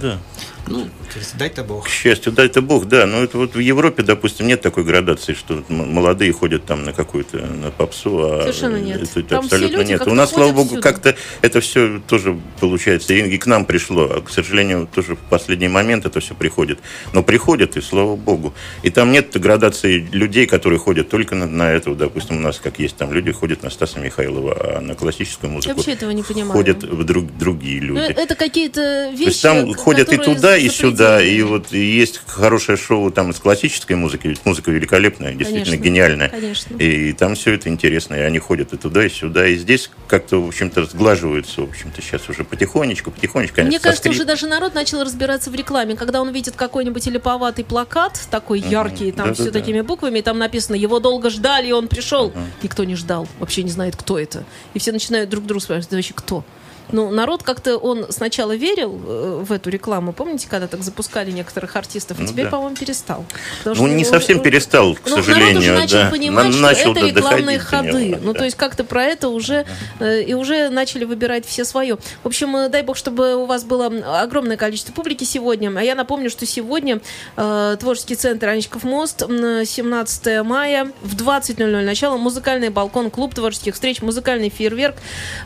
Да. 0.00 0.18
Ну, 0.66 0.84
то 1.12 1.18
есть, 1.18 1.36
дай-то 1.36 1.62
Бог. 1.62 1.84
К 1.84 1.90
счастью, 1.90 2.32
дай 2.32 2.46
это 2.46 2.62
бог, 2.62 2.86
да. 2.88 3.04
Но 3.04 3.18
это 3.22 3.36
вот 3.36 3.54
в 3.54 3.58
Европе, 3.58 4.02
допустим, 4.02 4.46
нет 4.46 4.62
такой 4.62 4.82
градации, 4.84 5.34
что 5.34 5.62
молодые 5.68 6.32
ходят 6.32 6.64
там 6.64 6.84
на 6.84 6.94
какую-то 6.94 7.36
на 7.36 7.70
попсу, 7.70 8.18
а 8.24 8.40
Совершенно 8.44 8.76
нет. 8.80 9.02
это- 9.02 9.20
это 9.20 9.28
Там 9.28 9.46
все 9.46 9.56
абсолютно 9.56 9.76
люди 9.80 9.90
нет. 9.90 10.06
У 10.08 10.14
нас, 10.14 10.30
слава 10.30 10.52
богу, 10.52 10.68
всюду. 10.68 10.80
как-то 10.82 11.14
это 11.42 11.60
все 11.60 12.00
тоже 12.06 12.40
получается. 12.60 13.12
И 13.12 13.20
и 13.34 13.36
к 13.36 13.44
нам 13.46 13.66
пришло. 13.66 14.04
А, 14.10 14.20
к 14.22 14.30
сожалению, 14.30 14.88
тоже 14.92 15.16
в 15.16 15.18
последний 15.28 15.68
момент 15.68 16.06
это 16.06 16.20
все 16.20 16.34
приходит. 16.34 16.78
Но 17.12 17.22
приходит, 17.22 17.76
и 17.76 17.82
слава 17.82 18.16
богу. 18.16 18.54
И 18.82 18.88
там 18.88 19.12
нет 19.12 19.38
градации 19.38 19.98
людей, 20.12 20.46
которые 20.46 20.78
ходят 20.78 21.10
только 21.10 21.34
на, 21.34 21.44
на 21.46 21.70
это. 21.72 21.94
Допустим, 21.94 22.38
у 22.38 22.40
нас 22.40 22.58
как 22.58 22.78
есть 22.78 22.96
там 22.96 23.12
люди 23.12 23.32
ходят 23.32 23.62
на 23.62 23.68
Стаса 23.68 23.98
Михайлова, 24.00 24.78
а 24.78 24.80
на 24.80 24.94
классическую 24.94 25.50
музыку 25.52 25.76
вообще 25.76 25.92
этого 25.92 26.10
не 26.12 26.22
понимаю. 26.22 26.52
ходят 26.52 26.78
друг, 26.78 27.26
другие 27.36 27.82
Ну, 27.82 27.88
люди. 27.98 28.12
это 28.12 28.34
какие-то 28.34 29.10
вещи. 29.10 29.24
То 29.24 29.28
есть 29.28 29.42
там 29.42 29.73
ходят 29.76 30.12
и 30.12 30.16
туда, 30.16 30.56
и 30.56 30.68
сюда, 30.68 31.22
и 31.22 31.42
вот 31.42 31.72
и 31.72 31.78
есть 31.78 32.20
хорошее 32.26 32.78
шоу 32.78 33.10
там 33.10 33.30
из 33.30 33.38
классической 33.38 33.94
музыки, 33.96 34.26
ведь 34.26 34.44
музыка 34.44 34.70
великолепная, 34.70 35.32
действительно 35.34 35.64
Конечно, 35.64 35.84
гениальная. 35.84 36.28
конечно. 36.28 36.76
И 36.76 37.12
там 37.12 37.34
все 37.34 37.54
это 37.54 37.68
интересно, 37.68 38.14
и 38.14 38.20
они 38.20 38.38
ходят 38.38 38.72
и 38.72 38.76
туда, 38.76 39.04
и 39.04 39.08
сюда, 39.08 39.46
и 39.46 39.56
здесь 39.56 39.90
как-то, 40.08 40.40
в 40.42 40.48
общем-то, 40.48 40.84
сглаживаются, 40.84 41.60
в 41.62 41.68
общем-то, 41.70 42.00
сейчас 42.02 42.28
уже 42.28 42.44
потихонечку, 42.44 43.10
потихонечку. 43.10 43.56
конечно, 43.56 43.70
Мне 43.70 43.80
кажется, 43.80 44.08
скрип- 44.08 44.12
уже 44.12 44.24
даже 44.24 44.46
народ 44.46 44.74
начал 44.74 45.02
разбираться 45.02 45.50
в 45.50 45.54
рекламе. 45.54 45.96
Когда 45.96 46.20
он 46.20 46.30
видит 46.32 46.54
какой-нибудь 46.56 47.06
липоватый 47.06 47.64
плакат, 47.64 48.20
такой 48.30 48.60
яркий, 48.60 49.12
там 49.12 49.28
Да-да-да. 49.28 49.42
все 49.42 49.50
такими 49.52 49.80
буквами, 49.80 50.18
и 50.18 50.22
там 50.22 50.38
написано 50.38 50.76
«Его 50.76 51.00
долго 51.00 51.30
ждали, 51.30 51.68
и 51.68 51.72
он 51.72 51.88
пришел». 51.88 52.32
Никто 52.62 52.84
не 52.84 52.96
ждал, 52.96 53.28
вообще 53.38 53.62
не 53.62 53.70
знает, 53.70 53.96
кто 53.96 54.18
это. 54.18 54.44
И 54.74 54.78
все 54.78 54.92
начинают 54.92 55.30
друг 55.30 55.46
друга 55.46 55.62
спрашивать, 55.62 55.92
вообще 55.92 56.14
кто? 56.14 56.44
Ну, 56.92 57.10
народ 57.10 57.42
как-то, 57.42 57.76
он 57.78 58.06
сначала 58.10 58.54
верил 58.54 59.00
э, 59.06 59.42
в 59.44 59.52
эту 59.52 59.70
рекламу, 59.70 60.12
помните, 60.12 60.46
когда 60.50 60.66
так 60.66 60.82
запускали 60.82 61.30
некоторых 61.30 61.76
артистов, 61.76 62.18
Ну 62.20 62.26
теперь, 62.26 62.44
да. 62.44 62.50
по-моему, 62.50 62.76
перестал. 62.76 63.24
Потому 63.64 63.86
Ну, 63.88 63.94
не 63.94 64.04
ну, 64.04 64.10
совсем 64.10 64.38
э, 64.40 64.42
перестал, 64.42 64.94
к 64.94 65.00
ну, 65.06 65.16
сожалению. 65.16 65.54
народ 65.54 65.62
уже 65.62 65.74
начал 65.74 65.98
да. 65.98 66.10
понимать, 66.10 66.44
На- 66.46 66.52
что 66.52 66.60
начал 66.62 66.92
это 66.92 67.06
рекламные 67.06 67.58
ходы. 67.58 67.88
него, 68.08 68.18
ну, 68.22 68.32
да. 68.32 68.38
то 68.40 68.44
есть 68.44 68.56
как-то 68.56 68.84
про 68.84 69.04
это 69.04 69.28
уже 69.28 69.64
э, 70.00 70.22
и 70.22 70.34
уже 70.34 70.68
начали 70.68 71.04
выбирать 71.04 71.46
все 71.46 71.64
свое. 71.64 71.96
В 72.22 72.26
общем, 72.26 72.54
э, 72.56 72.68
дай 72.68 72.82
бог, 72.82 72.96
чтобы 72.96 73.34
у 73.36 73.46
вас 73.46 73.64
было 73.64 73.86
огромное 74.22 74.56
количество 74.56 74.92
публики 74.92 75.24
сегодня. 75.24 75.72
А 75.76 75.82
я 75.82 75.94
напомню, 75.94 76.30
что 76.30 76.46
сегодня 76.46 77.00
э, 77.36 77.76
творческий 77.80 78.14
центр 78.14 78.48
Анечков 78.48 78.84
мост, 78.84 79.22
м, 79.22 79.64
17 79.64 80.42
мая 80.44 80.90
в 81.02 81.16
20.00 81.16 81.82
начало, 81.84 82.16
музыкальный 82.18 82.68
балкон, 82.68 83.10
клуб 83.10 83.34
творческих 83.34 83.74
встреч, 83.74 84.02
музыкальный 84.02 84.50
фейерверк, 84.50 84.96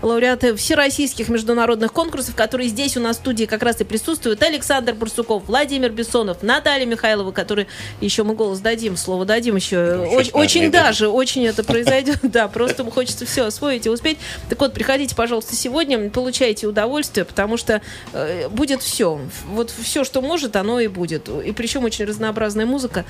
лауреаты 0.02 0.54
всероссийских 0.56 1.27
всех 1.28 1.30
международных 1.30 1.92
конкурсов, 1.92 2.34
которые 2.34 2.68
здесь 2.68 2.96
у 2.96 3.00
нас 3.00 3.16
в 3.16 3.20
студии 3.20 3.44
как 3.44 3.62
раз 3.62 3.80
и 3.80 3.84
присутствуют. 3.84 4.42
Александр 4.42 4.94
Бурсуков, 4.94 5.44
Владимир 5.46 5.90
Бессонов, 5.90 6.42
Наталья 6.42 6.86
Михайлова, 6.86 7.32
который 7.32 7.66
еще 8.00 8.22
мы 8.22 8.34
голос 8.34 8.60
дадим, 8.60 8.96
слово 8.96 9.24
дадим 9.24 9.56
еще. 9.56 9.96
Очень, 9.98 10.32
очень 10.32 10.60
не 10.62 10.68
дадим. 10.68 10.86
даже, 10.86 11.08
очень 11.08 11.46
это 11.46 11.62
произойдет. 11.64 12.18
Да, 12.28 12.46
просто 12.46 12.84
хочется 12.84 13.24
все 13.24 13.46
освоить 13.46 13.86
и 13.86 13.90
успеть. 13.90 14.18
Так 14.48 14.60
вот, 14.60 14.74
приходите, 14.74 15.14
пожалуйста, 15.14 15.56
сегодня, 15.56 16.10
получайте 16.10 16.66
удовольствие, 16.66 17.24
потому 17.24 17.56
что 17.56 17.80
э, 18.12 18.48
будет 18.48 18.82
все. 18.82 19.20
Вот 19.48 19.70
все, 19.70 20.04
что 20.04 20.20
может, 20.20 20.54
оно 20.56 20.78
и 20.78 20.88
будет. 20.88 21.28
И 21.28 21.52
причем 21.52 21.84
очень 21.84 22.04
разнообразная 22.04 22.66
музыка. 22.66 23.04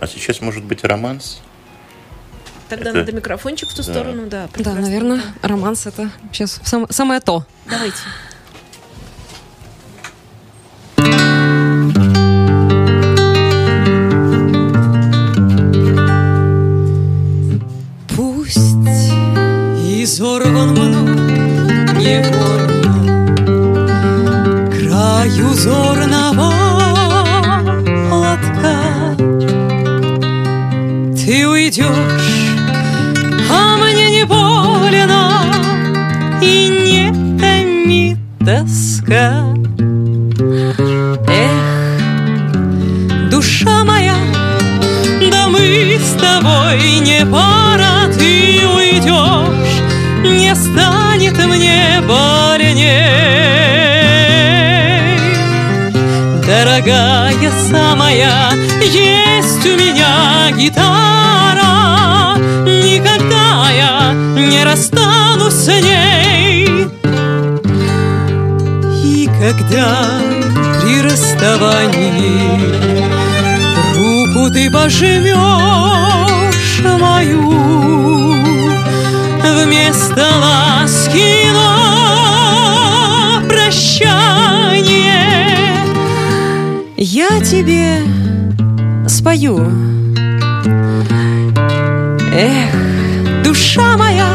А 0.00 0.06
сейчас 0.06 0.40
может 0.40 0.64
быть 0.64 0.84
романс? 0.84 1.40
Тогда 2.70 2.90
Это- 2.90 3.00
надо 3.00 3.12
микрофончик 3.12 3.68
в 3.68 3.74
ту 3.74 3.82
Да. 3.82 3.92
сторону, 3.92 4.26
да. 4.28 4.48
Да, 4.56 4.72
наверное, 4.74 5.20
романс 5.42 5.86
это 5.86 6.10
сейчас 6.32 6.60
сам- 6.64 6.86
самое 6.90 7.20
то. 7.20 7.44
Давайте. 7.68 7.96
Дорогая 56.80 57.52
самая, 57.70 58.52
есть 58.82 59.66
у 59.66 59.76
меня 59.76 60.50
гитара, 60.56 62.38
никогда 62.64 63.70
я 63.70 64.12
не 64.14 64.64
расстанусь 64.64 65.52
с 65.52 65.66
ней. 65.68 66.88
И 69.04 69.28
когда 69.38 70.20
при 70.80 71.02
расставании 71.02 72.58
Руку 73.98 74.50
ты 74.50 74.70
пожмешь 74.70 75.36
мою 76.98 77.50
Вместо 79.42 80.26
ласки 80.40 81.44
но 81.52 81.89
Я 87.02 87.28
тебе 87.40 88.02
спою 89.08 89.56
Эх, 92.30 93.42
душа 93.42 93.96
моя, 93.96 94.28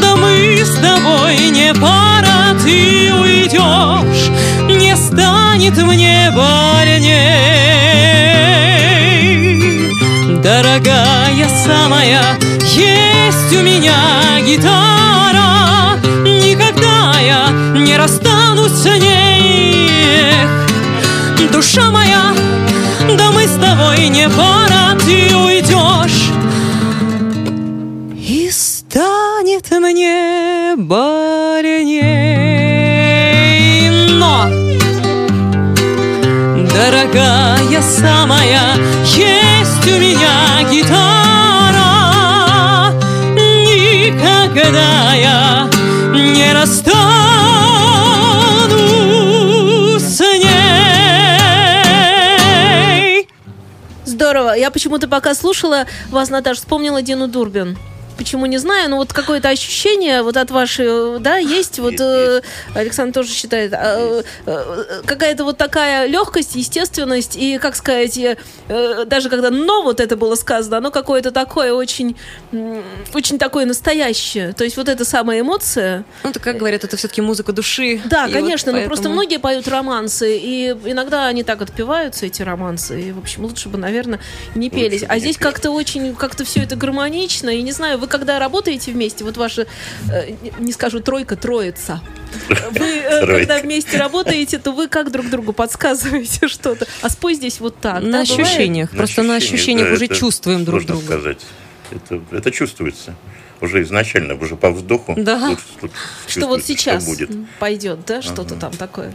да 0.00 0.16
мы 0.16 0.60
с 0.64 0.74
тобой 0.74 1.36
не 1.50 1.72
пара, 1.74 2.58
ты 2.64 3.14
уйдешь, 3.14 4.28
не 4.68 4.96
станет 4.96 5.76
мне 5.76 6.32
больней. 6.34 7.12
Дорогая 10.42 11.48
самая, 11.64 12.24
есть 12.74 13.56
у 13.56 13.62
меня 13.62 14.40
гитара, 14.44 14.97
Душа 21.52 21.90
моя, 21.90 22.34
да 23.16 23.30
мы 23.30 23.46
с 23.46 23.56
тобой 23.56 24.08
не 24.08 24.28
пара, 24.28 24.96
ты 24.98 25.34
уйдешь, 25.34 26.17
Почему-то 54.70 55.08
пока 55.08 55.34
слушала 55.34 55.86
вас, 56.10 56.30
Наташа, 56.30 56.60
вспомнила 56.60 57.02
Дину 57.02 57.28
Дурбин. 57.28 57.76
Почему 58.18 58.46
не 58.46 58.58
знаю, 58.58 58.90
но 58.90 58.96
вот 58.96 59.12
какое-то 59.12 59.48
ощущение 59.48 60.22
вот 60.22 60.36
от 60.36 60.50
вашей, 60.50 61.20
да, 61.20 61.36
есть, 61.36 61.78
вот 61.78 61.92
Есть, 61.92 62.02
э, 62.02 62.42
Александр 62.74 63.14
тоже 63.14 63.32
считает, 63.32 63.72
а, 63.72 63.96
э, 63.96 64.22
э, 64.46 65.02
какая-то 65.06 65.44
вот 65.44 65.56
такая 65.56 66.06
легкость, 66.06 66.56
естественность 66.56 67.36
и, 67.36 67.58
как 67.58 67.76
сказать, 67.76 68.18
э, 68.18 68.36
э, 68.68 69.04
даже 69.06 69.28
когда 69.30 69.50
«но» 69.50 69.82
вот 69.82 70.00
это 70.00 70.16
было 70.16 70.34
сказано, 70.34 70.78
оно 70.78 70.90
какое-то 70.90 71.30
такое 71.30 71.72
очень, 71.72 72.16
очень 73.14 73.38
такое 73.38 73.66
настоящее. 73.66 74.52
То 74.52 74.64
есть 74.64 74.76
вот 74.76 74.88
эта 74.88 75.04
самая 75.04 75.40
эмоция, 75.40 76.04
Ну, 76.24 76.32
так 76.32 76.42
как 76.42 76.56
говорят, 76.56 76.82
это 76.82 76.96
все-таки 76.96 77.20
музыка 77.20 77.52
души. 77.52 78.00
да, 78.04 78.24
И 78.26 78.32
вот 78.32 78.40
конечно, 78.40 78.72
но 78.72 78.82
просто 78.82 79.08
многие 79.08 79.38
поют 79.38 79.68
романсы, 79.68 80.36
и 80.36 80.70
иногда 80.86 81.26
они 81.26 81.44
так 81.44 81.62
отпеваются, 81.62 82.26
эти 82.26 82.42
романсы, 82.42 83.00
и, 83.00 83.12
в 83.12 83.18
общем, 83.18 83.44
лучше 83.44 83.68
бы, 83.68 83.78
наверное, 83.78 84.18
не 84.56 84.70
пелись. 84.70 85.02
Лучше 85.02 85.12
А 85.14 85.18
здесь 85.20 85.36
как-то 85.36 85.70
очень, 85.70 86.16
как-то 86.16 86.44
все 86.44 86.60
это 86.64 86.74
гармонично, 86.74 87.50
и 87.50 87.62
не 87.62 87.70
знаю, 87.72 87.98
вы 87.98 88.07
когда 88.08 88.38
работаете 88.38 88.92
вместе, 88.92 89.24
вот 89.24 89.36
ваша, 89.36 89.66
э, 90.12 90.32
не- 90.58 90.72
скажу 90.72 91.00
тройка, 91.00 91.36
троица, 91.36 92.00
вы 92.72 92.86
э, 92.86 93.20
Тройка. 93.24 93.38
когда 93.46 93.58
вместе 93.60 93.96
работаете, 93.98 94.58
то 94.58 94.72
вы 94.72 94.88
как 94.88 95.10
друг 95.12 95.28
другу 95.30 95.52
подсказываете 95.52 96.48
что-то, 96.48 96.86
а 97.02 97.08
спой 97.10 97.34
здесь 97.34 97.60
вот 97.60 97.76
так. 97.80 97.94
На 97.94 98.00
да, 98.00 98.06
бывает? 98.24 98.30
ощущениях. 98.40 98.90
Просто 98.90 99.22
на 99.22 99.36
ощущениях 99.36 99.88
да, 99.88 99.94
уже 99.94 100.08
чувствуем 100.08 100.64
друг 100.64 100.84
друга. 100.84 101.04
сказать. 101.04 101.46
Это, 101.90 102.20
это 102.32 102.50
чувствуется. 102.50 103.14
Уже 103.60 103.82
изначально, 103.82 104.34
уже 104.34 104.54
по 104.56 104.70
вздоху. 104.70 105.14
Да. 105.16 105.48
тут- 105.50 105.58
тут 105.80 105.90
Что 106.28 106.46
вот 106.46 106.62
сейчас 106.64 107.02
Что 107.02 107.10
будет. 107.12 107.30
пойдет, 107.58 108.00
да, 108.06 108.22
что-то 108.22 108.54
там 108.54 108.72
такое. 108.72 109.14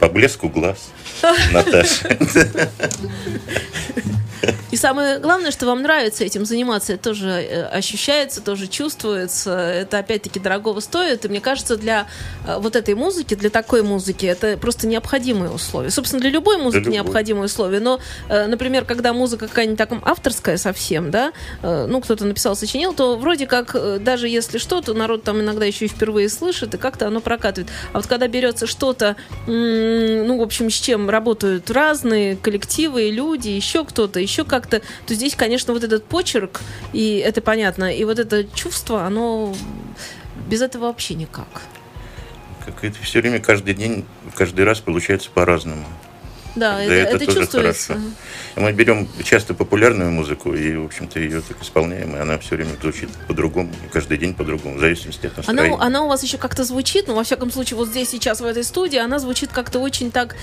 По 0.00 0.08
блеску 0.08 0.48
глаз. 0.48 0.90
Наташа. 1.52 2.18
И 4.70 4.76
самое 4.76 5.18
главное, 5.18 5.50
что 5.50 5.66
вам 5.66 5.82
нравится 5.82 6.24
этим 6.24 6.44
заниматься, 6.44 6.92
это 6.92 7.02
тоже 7.02 7.28
э, 7.28 7.62
ощущается, 7.64 8.40
тоже 8.40 8.68
чувствуется. 8.68 9.50
Это 9.50 9.98
опять-таки 9.98 10.38
дорогого 10.38 10.78
стоит. 10.80 11.24
И 11.24 11.28
мне 11.28 11.40
кажется, 11.40 11.76
для 11.76 12.06
э, 12.46 12.56
вот 12.58 12.76
этой 12.76 12.94
музыки, 12.94 13.34
для 13.34 13.50
такой 13.50 13.82
музыки, 13.82 14.26
это 14.26 14.56
просто 14.56 14.86
необходимые 14.86 15.50
условия. 15.50 15.90
Собственно, 15.90 16.20
для 16.20 16.30
любой 16.30 16.58
музыки 16.58 16.84
любой. 16.84 16.94
необходимые 16.94 17.46
условия. 17.46 17.80
Но, 17.80 17.98
э, 18.28 18.46
например, 18.46 18.84
когда 18.84 19.12
музыка 19.12 19.48
какая-нибудь 19.48 19.78
таком 19.78 20.02
авторская 20.04 20.56
совсем, 20.56 21.10
да, 21.10 21.32
ну, 21.62 22.00
кто-то 22.00 22.24
написал, 22.24 22.54
сочинил, 22.54 22.92
то 22.94 23.16
вроде 23.16 23.46
как, 23.46 23.74
даже 24.02 24.28
если 24.28 24.58
что, 24.58 24.80
то 24.80 24.94
народ 24.94 25.24
там 25.24 25.40
иногда 25.40 25.64
еще 25.64 25.86
и 25.86 25.88
впервые 25.88 26.28
слышит, 26.28 26.74
и 26.74 26.78
как-то 26.78 27.08
оно 27.08 27.20
прокатывает. 27.20 27.70
А 27.92 27.98
вот 27.98 28.06
когда 28.06 28.28
берется 28.28 28.66
что-то, 28.66 29.16
м, 29.46 29.89
ну, 30.26 30.38
в 30.38 30.42
общем, 30.42 30.70
с 30.70 30.74
чем 30.74 31.10
работают 31.10 31.70
разные 31.70 32.36
коллективы, 32.36 33.10
люди, 33.10 33.48
еще 33.48 33.84
кто-то, 33.84 34.20
еще 34.20 34.44
как-то, 34.44 34.82
то 35.06 35.14
здесь, 35.14 35.34
конечно, 35.34 35.72
вот 35.72 35.84
этот 35.84 36.04
почерк, 36.04 36.60
и 36.92 37.16
это 37.16 37.40
понятно, 37.40 37.94
и 37.94 38.04
вот 38.04 38.18
это 38.18 38.44
чувство, 38.44 39.04
оно 39.04 39.54
без 40.48 40.62
этого 40.62 40.86
вообще 40.86 41.14
никак. 41.14 41.62
Как 42.64 42.84
это 42.84 42.98
все 43.02 43.20
время, 43.20 43.40
каждый 43.40 43.74
день, 43.74 44.04
каждый 44.34 44.64
раз 44.64 44.80
получается 44.80 45.30
по-разному. 45.32 45.86
Да, 46.56 46.82
это, 46.82 46.92
это 46.92 47.16
это 47.16 47.26
тоже 47.26 47.40
чувствуется. 47.40 47.92
хорошо. 47.94 48.06
Мы 48.56 48.72
берем 48.72 49.08
часто 49.22 49.54
популярную 49.54 50.10
музыку 50.10 50.54
и, 50.54 50.76
в 50.76 50.86
общем-то, 50.86 51.20
ее 51.20 51.40
так 51.40 51.62
исполняем, 51.62 52.16
и 52.16 52.18
она 52.18 52.38
все 52.38 52.56
время 52.56 52.70
звучит 52.80 53.08
по-другому, 53.28 53.70
каждый 53.92 54.18
день 54.18 54.34
по-другому, 54.34 54.76
в 54.76 54.80
зависимости 54.80 55.26
от 55.26 55.32
Она, 55.32 55.44
настроения. 55.46 55.76
она 55.80 56.02
у 56.02 56.08
вас 56.08 56.22
еще 56.22 56.38
как-то 56.38 56.64
звучит, 56.64 57.06
ну, 57.06 57.14
во 57.14 57.22
всяком 57.24 57.50
случае, 57.50 57.76
вот 57.76 57.88
здесь 57.88 58.08
сейчас, 58.08 58.40
в 58.40 58.44
этой 58.44 58.64
студии, 58.64 58.98
она 58.98 59.18
звучит 59.18 59.50
как-то 59.52 59.78
очень 59.78 60.10
так 60.10 60.36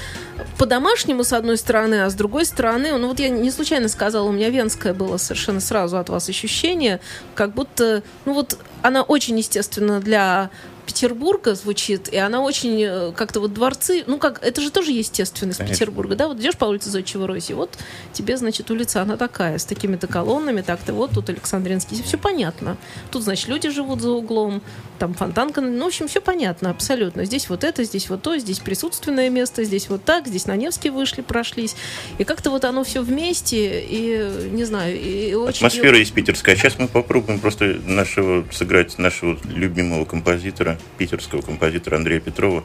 по-домашнему, 0.58 1.24
с 1.24 1.34
одной 1.34 1.58
стороны, 1.58 2.04
а 2.04 2.10
с 2.10 2.14
другой 2.14 2.46
стороны, 2.46 2.98
ну, 2.98 3.10
вот 3.10 3.20
я 3.20 3.30
не 3.30 3.52
случайно 3.52 3.90
сказала, 3.90 4.28
у 4.28 4.32
меня 4.32 4.50
венское 4.50 4.94
было 4.94 5.18
совершенно 5.18 5.60
сразу 5.60 5.98
от 5.98 6.10
вас 6.10 6.30
ощущение, 6.30 7.00
как 7.36 7.54
будто, 7.54 8.04
ну, 8.26 8.34
вот 8.34 8.58
она 8.82 9.02
очень 9.02 9.38
естественно 9.38 10.00
для 10.00 10.50
Петербурга 10.88 11.53
звучит, 11.53 12.08
и 12.08 12.17
она 12.17 12.41
очень 12.41 12.82
э, 12.82 13.12
как-то 13.12 13.41
вот 13.41 13.53
дворцы, 13.53 14.06
ну 14.08 14.17
как, 14.17 14.41
это 14.41 14.62
же 14.62 14.72
тоже 14.72 14.91
естественность 14.91 15.60
Конечно. 15.60 15.75
Петербурга, 15.75 16.15
да, 16.15 16.27
вот 16.29 16.39
идешь 16.39 16.58
по 16.58 16.65
улице 16.65 16.89
Зодчего 16.89 17.27
Роси, 17.27 17.53
вот 17.53 17.77
тебе, 18.13 18.38
значит, 18.38 18.72
улица 18.72 19.01
она 19.01 19.17
такая, 19.17 19.58
с 19.58 19.65
такими-то 19.65 20.08
колоннами, 20.08 20.62
так-то 20.62 20.94
вот, 20.94 21.12
тут 21.12 21.29
Александринский, 21.29 22.01
все 22.01 22.17
понятно. 22.17 22.77
Тут, 23.12 23.24
значит, 23.24 23.50
люди 23.50 23.70
живут 23.70 24.01
за 24.01 24.12
углом, 24.12 24.62
там 24.98 25.13
фонтанка, 25.13 25.62
ну, 25.62 25.86
в 25.86 25.88
общем, 25.88 26.08
все 26.08 26.22
понятно, 26.22 26.70
абсолютно. 26.70 27.25
Здесь 27.25 27.50
вот 27.50 27.63
это, 27.63 27.84
здесь 27.84 28.10
вот 28.10 28.22
то, 28.22 28.38
здесь 28.38 28.60
присутственное 28.60 29.30
место, 29.30 29.63
здесь 29.63 29.89
вот 29.89 30.04
так, 30.04 30.27
здесь 30.27 30.46
на 30.46 30.56
Невский 30.56 30.89
вышли, 30.89 31.22
прошлись. 31.22 31.75
И 32.18 32.24
как-то 32.24 32.50
вот 32.50 32.66
оно 32.66 32.84
все 32.84 33.01
вместе, 33.01 33.82
и, 33.82 34.50
не 34.51 34.63
знаю, 34.63 35.00
и 35.00 35.34
очень... 35.34 35.66
Атмосфера 35.66 35.98
есть 35.98 36.13
питерская. 36.13 36.56
Сейчас 36.56 36.77
мы 36.77 36.88
попробуем 36.88 37.39
просто 37.39 37.80
нашего 37.86 38.46
сыграть 38.51 38.98
нашего 38.98 39.38
любимого 39.46 40.06
композитора, 40.06 40.77
питерского 40.98 41.42
композитора 41.42 41.98
Андрея 41.98 42.20
Петрова 42.20 42.63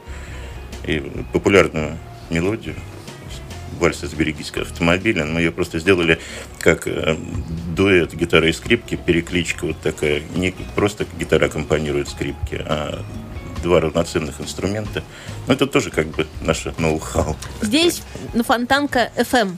и 0.85 0.99
популярную 1.31 1.97
мелодию 2.29 2.75
вальса 3.83 4.07
«Сберегись 4.07 4.51
автомобиля». 4.55 5.25
Мы 5.25 5.41
ее 5.41 5.51
просто 5.51 5.77
сделали 5.79 6.19
как 6.59 6.87
э, 6.87 7.17
дуэт 7.75 8.13
гитары 8.13 8.49
и 8.49 8.53
скрипки, 8.53 8.95
перекличка 8.95 9.65
вот 9.65 9.77
такая. 9.81 10.21
Не 10.35 10.55
просто 10.75 11.05
гитара 11.19 11.47
аккомпанирует 11.47 12.07
скрипки, 12.07 12.63
а 12.65 13.03
два 13.61 13.81
равноценных 13.81 14.39
инструмента. 14.39 15.03
Но 15.47 15.53
это 15.53 15.67
тоже 15.67 15.91
как 15.91 16.07
бы 16.07 16.27
наше 16.41 16.73
ноу-хау. 16.77 17.35
Здесь 17.61 18.03
на 18.33 18.43
Фонтанка 18.43 19.11
FM. 19.17 19.57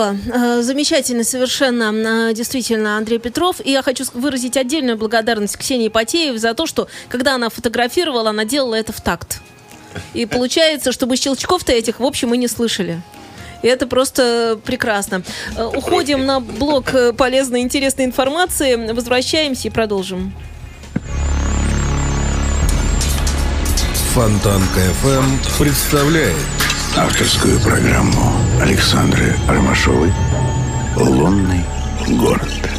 Спасибо. 0.00 0.16
Э, 0.34 0.62
Замечательный 0.62 1.24
совершенно, 1.24 2.30
э, 2.30 2.34
действительно, 2.34 2.96
Андрей 2.96 3.18
Петров. 3.18 3.56
И 3.62 3.70
я 3.70 3.82
хочу 3.82 4.04
выразить 4.14 4.56
отдельную 4.56 4.96
благодарность 4.96 5.56
Ксении 5.56 5.88
Потеевой 5.88 6.38
за 6.38 6.54
то, 6.54 6.66
что, 6.66 6.88
когда 7.08 7.34
она 7.34 7.50
фотографировала, 7.50 8.30
она 8.30 8.44
делала 8.44 8.74
это 8.74 8.92
в 8.92 9.00
такт. 9.00 9.40
И 10.14 10.24
получается, 10.26 10.92
чтобы 10.92 11.16
щелчков-то 11.16 11.72
этих, 11.72 12.00
в 12.00 12.04
общем, 12.04 12.28
мы 12.28 12.36
не 12.36 12.48
слышали. 12.48 13.02
И 13.62 13.68
это 13.68 13.86
просто 13.86 14.58
прекрасно. 14.64 15.22
Э, 15.56 15.64
Уходим 15.66 16.24
на 16.24 16.40
блок 16.40 16.94
полезной, 17.16 17.60
интересной 17.60 18.06
информации. 18.06 18.92
Возвращаемся 18.92 19.68
и 19.68 19.70
продолжим. 19.70 20.32
Фонтанка 24.14 24.80
FM 25.04 25.58
представляет 25.58 26.59
Авторскую 26.96 27.60
программу 27.60 28.32
Александры 28.60 29.36
Ромашовой 29.48 30.12
«Лунный 30.96 31.64
город». 32.18 32.70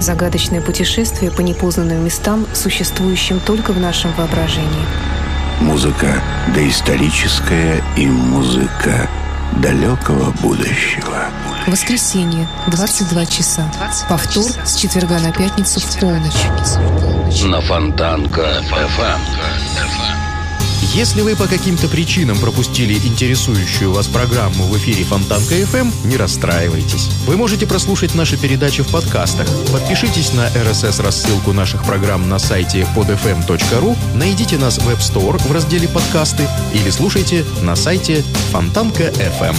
Загадочное 0.00 0.60
путешествие 0.60 1.30
по 1.32 1.40
непознанным 1.40 2.04
местам, 2.04 2.46
существующим 2.54 3.40
только 3.40 3.72
в 3.72 3.80
нашем 3.80 4.12
воображении. 4.14 4.86
Музыка 5.60 6.22
доисторическая 6.54 7.82
и 7.96 8.06
музыка 8.06 9.08
далекого 9.60 10.30
будущего. 10.40 11.26
Воскресенье, 11.66 12.48
22 12.68 13.26
часа. 13.26 13.70
Повтор 14.08 14.50
с 14.64 14.76
четверга 14.76 15.18
на 15.18 15.32
пятницу 15.32 15.80
в 15.80 16.00
полночь. 16.00 17.42
На 17.44 17.60
Фонтанка 17.60 18.62
FM. 18.70 20.21
Если 20.94 21.22
вы 21.22 21.36
по 21.36 21.46
каким-то 21.46 21.88
причинам 21.88 22.38
пропустили 22.38 22.92
интересующую 22.92 23.92
вас 23.92 24.08
программу 24.08 24.64
в 24.64 24.76
эфире 24.76 25.04
Фонтанка 25.04 25.54
FM, 25.54 25.90
не 26.04 26.18
расстраивайтесь. 26.18 27.08
Вы 27.26 27.38
можете 27.38 27.66
прослушать 27.66 28.14
наши 28.14 28.36
передачи 28.36 28.82
в 28.82 28.88
подкастах. 28.88 29.48
Подпишитесь 29.72 30.34
на 30.34 30.48
RSS-рассылку 30.48 31.54
наших 31.54 31.84
программ 31.84 32.28
на 32.28 32.38
сайте 32.38 32.86
podfm.ru, 32.94 33.96
найдите 34.14 34.58
нас 34.58 34.76
в 34.76 34.88
App 34.90 34.98
Store 34.98 35.38
в 35.38 35.50
разделе 35.50 35.88
«Подкасты» 35.88 36.46
или 36.74 36.90
слушайте 36.90 37.46
на 37.62 37.74
сайте 37.74 38.22
Фонтанка 38.50 39.04
FM. 39.04 39.56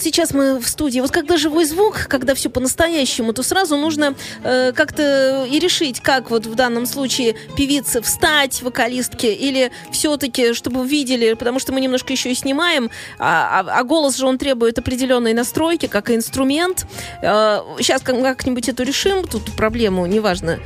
Вот 0.00 0.04
сейчас 0.04 0.32
мы 0.32 0.58
в 0.58 0.66
студии. 0.66 1.00
Вот 1.00 1.10
когда 1.10 1.36
живой 1.36 1.64
звук, 1.66 2.06
когда 2.08 2.34
все 2.34 2.48
по-настоящему, 2.48 3.32
то 3.34 3.42
сразу 3.42 3.76
нужно 3.76 4.14
э, 4.42 4.72
как-то 4.72 5.46
и 5.50 5.58
решить, 5.58 6.00
как 6.00 6.30
вот 6.30 6.46
в 6.46 6.54
данном 6.54 6.86
случае 6.86 7.34
певице 7.56 8.00
встать, 8.00 8.62
вокалистке, 8.62 9.34
или 9.34 9.70
все-таки, 9.92 10.54
чтобы 10.54 10.80
увидели, 10.80 11.34
потому 11.34 11.58
что 11.60 11.72
мы 11.72 11.80
немножко 11.82 12.12
еще 12.12 12.30
и 12.30 12.34
снимаем, 12.34 12.90
а, 13.18 13.60
а- 13.60 13.80
а 13.80 13.84
голос 13.84 14.16
же 14.16 14.26
он 14.26 14.38
требует 14.38 14.78
определенной 14.78 15.34
настройки, 15.34 15.86
как 15.86 16.10
инструмент. 16.10 16.86
Э, 17.22 17.60
сейчас 17.78 18.00
как- 18.00 18.20
как-нибудь 18.22 18.68
эту 18.70 18.82
решим, 18.84 19.26
тут 19.26 19.52
проблему, 19.54 20.06
неважно. 20.06 20.60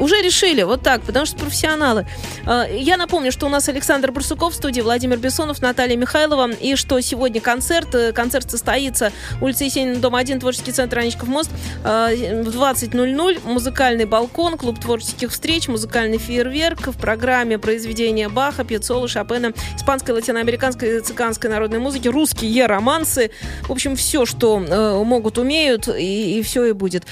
Уже 0.00 0.22
решили, 0.22 0.62
вот 0.62 0.82
так, 0.82 1.02
потому 1.02 1.26
что 1.26 1.36
профессионалы. 1.36 2.06
Э, 2.46 2.64
Я 2.74 2.96
напомню, 2.96 3.30
что 3.30 3.46
у 3.46 3.48
нас 3.50 3.68
Александр 3.68 4.10
Барсуков 4.10 4.54
в 4.54 4.56
студии, 4.56 4.80
Владимир 4.80 5.18
Бессонов, 5.18 5.60
Наталья 5.60 5.96
Михайлова, 5.96 6.50
и 6.52 6.74
что 6.74 6.98
сегодня 7.00 7.40
концерт. 7.40 7.94
Э, 7.94 8.12
Концерт 8.12 8.50
состоится 8.50 9.12
улица 9.42 9.64
Есенина, 9.64 9.96
дом 10.00 10.14
1, 10.14 10.40
творческий 10.40 10.72
центр 10.72 10.98
Анечков 11.00 11.28
мост, 11.28 11.50
э, 11.84 12.42
в 12.42 12.48
20.00, 12.48 13.40
музыкальный 13.44 14.06
балкон, 14.06 14.56
клуб 14.56 14.80
творческих 14.80 15.30
встреч, 15.30 15.68
музыкальный 15.68 16.18
фейерверк 16.18 16.88
в 16.88 16.98
программе 16.98 17.58
произведения 17.58 18.30
Баха, 18.30 18.64
Пьецола, 18.64 19.06
Шопена, 19.06 19.52
испанской, 19.76 20.14
латиноамериканской 20.14 20.96
и 20.96 21.00
цыганской 21.00 21.50
народной 21.50 21.78
музыки, 21.78 22.08
русские 22.08 22.64
романсы, 22.66 23.30
в 23.62 23.72
общем, 23.72 23.96
все, 23.96 24.24
что 24.24 24.64
э, 24.66 25.04
могут, 25.04 25.36
умеют, 25.36 25.88
и, 25.88 26.42
все 26.42 26.64
и 26.64 26.72
будет. 26.72 27.04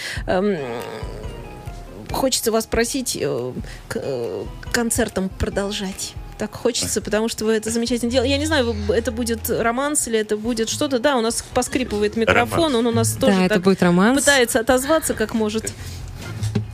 Хочется 2.11 2.51
вас 2.53 2.67
просить 2.67 3.17
э, 3.21 3.53
к- 3.89 4.01
э, 4.03 4.45
концертом 4.73 5.29
продолжать. 5.29 6.15
Так 6.39 6.55
хочется, 6.55 7.01
потому 7.01 7.29
что 7.29 7.45
вы 7.45 7.53
это 7.53 7.71
замечательно 7.71 8.11
делаете. 8.13 8.33
Я 8.33 8.39
не 8.39 8.47
знаю, 8.47 8.75
это 8.91 9.11
будет 9.11 9.51
романс 9.51 10.07
или 10.07 10.19
это 10.21 10.37
будет 10.37 10.69
что-то. 10.69 10.99
Да, 11.01 11.17
у 11.17 11.21
нас 11.21 11.45
поскрипывает 11.53 12.17
микрофон, 12.17 12.59
Романс. 12.73 12.75
он 12.77 12.87
у 12.87 12.93
нас 12.93 13.13
тоже 13.13 13.37
Да, 13.37 13.45
это 13.45 13.55
так 13.57 13.65
будет 13.65 13.83
романс. 13.83 14.21
пытается 14.21 14.61
отозваться 14.61 15.15
как 15.15 15.35
может. 15.35 15.73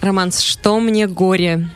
Романс 0.02 0.40
«Что 0.40 0.78
мне 0.80 1.06
горе?» 1.06 1.70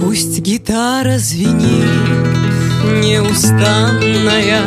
Пусть 0.00 0.40
гитара 0.40 1.18
звенит 1.18 2.31
неустанная, 3.00 4.62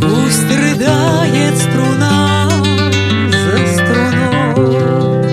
Пусть 0.00 0.50
рыдает 0.56 1.56
струна 1.56 2.48
за 3.30 3.58
струной, 3.74 5.24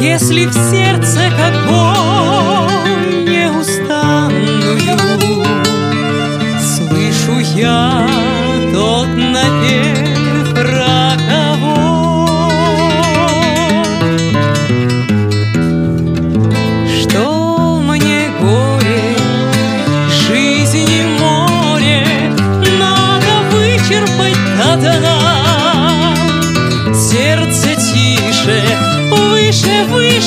Если 0.00 0.46
в 0.46 0.52
сердце 0.52 1.30
как 1.36 1.54
боль 1.66 3.24
неустанную 3.28 4.98
Слышу 6.60 7.38
я 7.56 8.27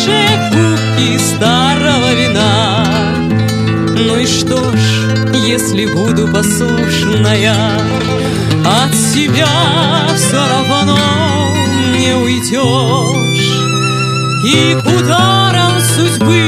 выше 0.01 0.49
кубки 0.51 1.17
старого 1.17 2.13
вина. 2.13 2.85
Ну 3.97 4.17
и 4.17 4.25
что 4.25 4.57
ж, 4.71 5.35
если 5.47 5.85
буду 5.85 6.27
послушная, 6.27 7.55
От 8.65 8.93
себя 8.93 9.47
все 10.15 10.37
равно 10.47 10.97
не 11.97 12.13
уйдешь. 12.15 13.51
И 14.45 14.75
к 14.75 14.85
ударам 14.85 15.79
судьбы 15.95 16.41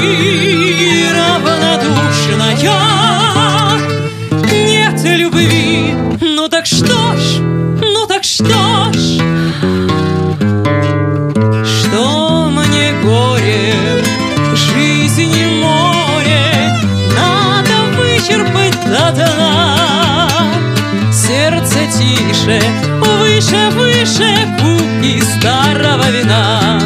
равнодушная 1.15 2.55
выше, 23.71 23.73
выше 23.75 24.33
кубки 24.59 25.21
старого 25.21 26.09
вина 26.11 26.79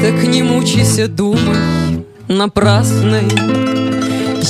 Так 0.00 0.22
не 0.24 0.42
мучайся, 0.42 1.08
думай 1.08 1.84
напрасной, 2.28 3.28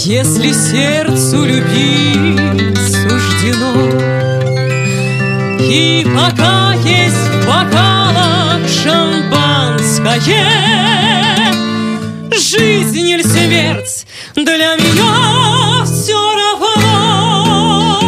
Если 0.04 0.52
сердцу 0.52 1.44
любить 1.44 2.76
суждено. 2.86 3.74
И 5.60 6.06
пока 6.14 6.74
есть 6.84 7.03
шампанское, 10.04 11.52
Жизнь 12.32 13.08
или 13.08 13.22
смерть 13.22 14.06
для 14.34 14.76
меня 14.76 15.84
все 15.84 16.18
равно. 16.34 18.00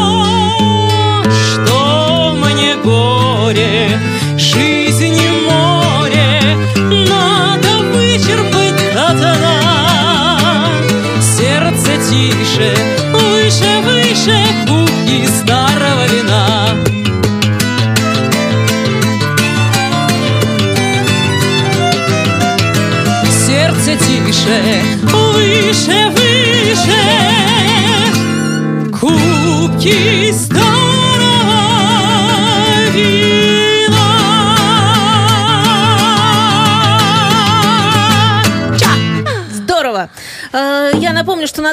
Что 1.30 2.35
мне 2.37 2.74
горе, 2.76 3.98
жизни 4.37 5.30
море, 5.48 6.56
Надо 7.09 7.78
вычерпать 7.92 8.94
до 8.94 9.14
дна. 9.14 10.72
Сердце 11.20 11.96
тише, 12.11 12.74
выше, 13.12 13.80
выше 13.85 14.65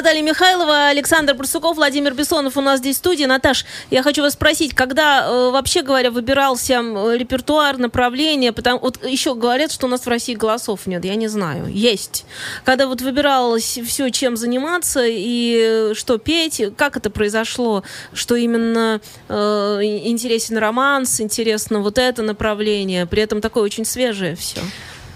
Наталья 0.04 0.22
Михайлова, 0.22 0.88
Александр 0.88 1.32
Барсуков, 1.32 1.76
Владимир 1.76 2.12
Бессонов 2.12 2.58
у 2.58 2.60
нас 2.60 2.80
здесь 2.80 2.96
в 2.96 2.98
студии. 2.98 3.24
Наташ, 3.24 3.64
я 3.90 4.02
хочу 4.02 4.20
вас 4.20 4.34
спросить, 4.34 4.74
когда, 4.74 5.26
э, 5.26 5.50
вообще 5.50 5.80
говоря, 5.80 6.10
выбирался 6.10 6.74
репертуар, 6.74 7.78
направление, 7.78 8.52
потому 8.52 8.80
вот 8.80 9.02
еще 9.02 9.34
говорят, 9.34 9.72
что 9.72 9.86
у 9.86 9.88
нас 9.88 10.02
в 10.02 10.06
России 10.06 10.34
голосов 10.34 10.86
нет, 10.86 11.06
я 11.06 11.14
не 11.14 11.26
знаю. 11.26 11.68
Есть. 11.68 12.26
Когда 12.66 12.86
вот 12.86 13.00
выбиралось 13.00 13.78
все, 13.82 14.10
чем 14.10 14.36
заниматься 14.36 15.06
и 15.06 15.56
э, 15.58 15.94
что 15.94 16.18
петь, 16.18 16.60
как 16.76 16.98
это 16.98 17.08
произошло, 17.08 17.82
что 18.12 18.36
именно 18.36 19.00
э, 19.30 19.34
интересен 19.34 20.58
романс, 20.58 21.18
интересно 21.18 21.80
вот 21.80 21.96
это 21.96 22.22
направление, 22.22 23.06
при 23.06 23.22
этом 23.22 23.40
такое 23.40 23.62
очень 23.62 23.86
свежее 23.86 24.36
все. 24.36 24.60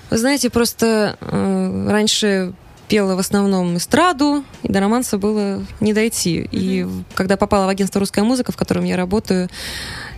Вы 0.09 0.17
знаете, 0.17 0.49
просто 0.49 1.19
э, 1.21 1.89
раньше 1.91 2.55
пела 2.89 3.15
в 3.15 3.19
основном 3.19 3.77
эстраду, 3.77 4.45
и 4.63 4.69
до 4.73 4.81
романса 4.81 5.19
было 5.19 5.65
не 5.81 5.93
дойти. 5.93 6.49
И 6.51 6.85
в- 6.85 7.05
когда 7.15 7.37
попала 7.37 7.67
в 7.67 7.69
агентство 7.69 7.99
«Русская 8.01 8.23
музыка», 8.23 8.53
в 8.53 8.57
котором 8.57 8.85
я 8.85 8.97
работаю, 8.97 9.49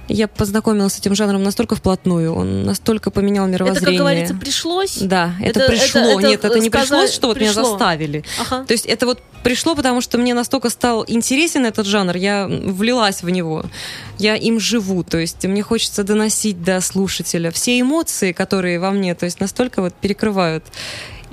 я 0.08 0.26
познакомилась 0.26 0.94
с 0.94 0.98
этим 0.98 1.14
жанром 1.14 1.42
настолько 1.44 1.76
вплотную, 1.76 2.34
он 2.34 2.64
настолько 2.64 3.10
поменял 3.12 3.44
Это, 3.46 3.52
мировоззрение. 3.54 3.98
как 3.98 4.06
говорится, 4.06 4.34
пришлось. 4.34 4.96
Да, 4.98 5.34
это, 5.40 5.60
Это- 5.60 5.70
пришло. 5.72 6.00
это- 6.00 6.18
это 6.18 6.28
Нет, 6.28 6.44
это 6.44 6.58
не 6.58 6.70
пришлось, 6.70 7.12
что 7.12 7.28
вот 7.28 7.36
меня 7.36 7.50
пришло. 7.52 7.64
заставили. 7.70 8.24
Ага. 8.40 8.64
То 8.64 8.72
есть 8.72 8.86
это 8.86 9.06
вот 9.06 9.20
пришло, 9.44 9.74
потому 9.76 10.00
что 10.00 10.18
мне 10.18 10.34
настолько 10.34 10.68
стал 10.68 11.04
интересен 11.06 11.64
этот 11.64 11.86
жанр, 11.86 12.16
я 12.16 12.48
влилась 12.48 13.22
в 13.22 13.30
него, 13.30 13.64
я 14.18 14.34
им 14.36 14.58
живу, 14.58 15.04
то 15.04 15.18
есть 15.18 15.44
мне 15.44 15.62
хочется 15.62 16.02
доносить 16.02 16.62
до 16.62 16.80
слушателя 16.80 17.50
все 17.52 17.80
эмоции, 17.80 18.32
которые 18.32 18.80
во 18.80 18.90
мне, 18.90 19.14
то 19.14 19.26
есть 19.26 19.38
настолько 19.40 19.80
вот 19.80 19.94
перекрывают. 19.94 20.64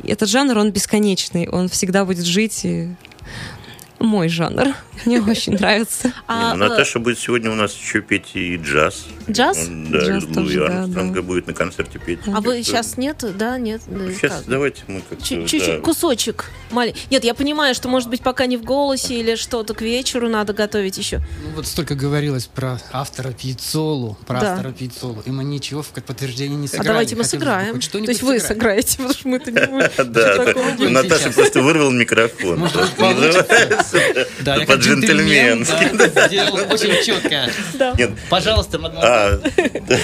Этот 0.03 0.29
жанр, 0.29 0.57
он 0.57 0.71
бесконечный, 0.71 1.47
он 1.49 1.69
всегда 1.69 2.05
будет 2.05 2.25
жить 2.25 2.65
и 2.65 2.89
мой 3.99 4.29
жанр. 4.29 4.67
Мне 5.05 5.21
очень 5.21 5.53
нравится. 5.53 6.11
А, 6.27 6.55
ну, 6.55 6.65
э, 6.65 6.69
Наташа 6.69 6.99
будет 6.99 7.19
сегодня 7.19 7.51
у 7.51 7.55
нас 7.55 7.75
еще 7.75 8.01
петь 8.01 8.31
и 8.35 8.57
джаз. 8.57 9.05
Джаз? 9.29 9.67
Он, 9.67 9.91
да, 9.91 9.99
Джаз 9.99 10.23
Луи 10.23 10.33
тоже, 10.33 10.65
Армстронга 10.65 11.15
да. 11.15 11.21
будет 11.21 11.47
на 11.47 11.53
концерте 11.53 11.99
петь. 11.99 12.19
а 12.27 12.41
вы 12.41 12.63
сейчас 12.63 12.97
нет, 12.97 13.23
да, 13.37 13.57
нет? 13.57 13.81
Сейчас 13.87 14.33
как? 14.39 14.45
давайте 14.47 14.83
мы 14.87 15.01
как-то... 15.01 15.23
Чуть-чуть, 15.23 15.65
да. 15.65 15.77
кусочек. 15.79 16.45
Мали- 16.71 16.95
Нет, 17.11 17.23
я 17.23 17.33
понимаю, 17.33 17.73
что, 17.75 17.87
может 17.89 18.09
быть, 18.09 18.21
пока 18.21 18.45
не 18.45 18.57
в 18.57 18.63
голосе 18.63 19.15
или 19.19 19.35
что-то 19.35 19.73
к 19.73 19.81
вечеру 19.81 20.29
надо 20.29 20.53
готовить 20.53 20.97
еще. 20.97 21.19
Ну, 21.43 21.51
вот 21.55 21.67
столько 21.67 21.95
говорилось 21.95 22.45
про 22.47 22.79
автора 22.91 23.31
Пьяцолу, 23.31 24.17
про 24.25 24.39
Да. 24.41 24.53
автора 24.53 24.71
Пьяцолу, 24.71 25.21
и 25.25 25.31
мы 25.31 25.43
ничего 25.43 25.81
в 25.81 25.87
подтверждение 25.89 26.57
не 26.57 26.65
А 26.65 26.69
сыграли. 26.69 26.87
давайте 26.87 27.15
мы 27.15 27.23
сыграем. 27.23 27.79
То 27.79 27.97
есть 27.99 28.23
вы 28.23 28.39
сыграете, 28.39 28.97
потому 28.97 29.13
что 29.13 29.27
мы-то 29.27 29.51
не 29.51 29.59
будем. 29.67 30.11
Да, 30.11 30.91
Наташа 31.01 31.31
просто 31.31 31.61
вырвал 31.61 31.91
микрофон. 31.91 32.67
Да, 34.41 34.55
я 34.55 34.65
как 34.65 34.67
По-джентльменски. 34.77 35.71
джентльмен, 35.73 36.13
да, 36.13 36.27
сделал 36.27 36.55
очень 36.71 37.03
четко. 37.05 37.49
Да. 37.75 37.93
Нет, 37.97 38.11
Пожалуйста, 38.29 38.79
мадемуазель. 38.79 39.07
а, 39.09 39.39
да. 39.87 39.97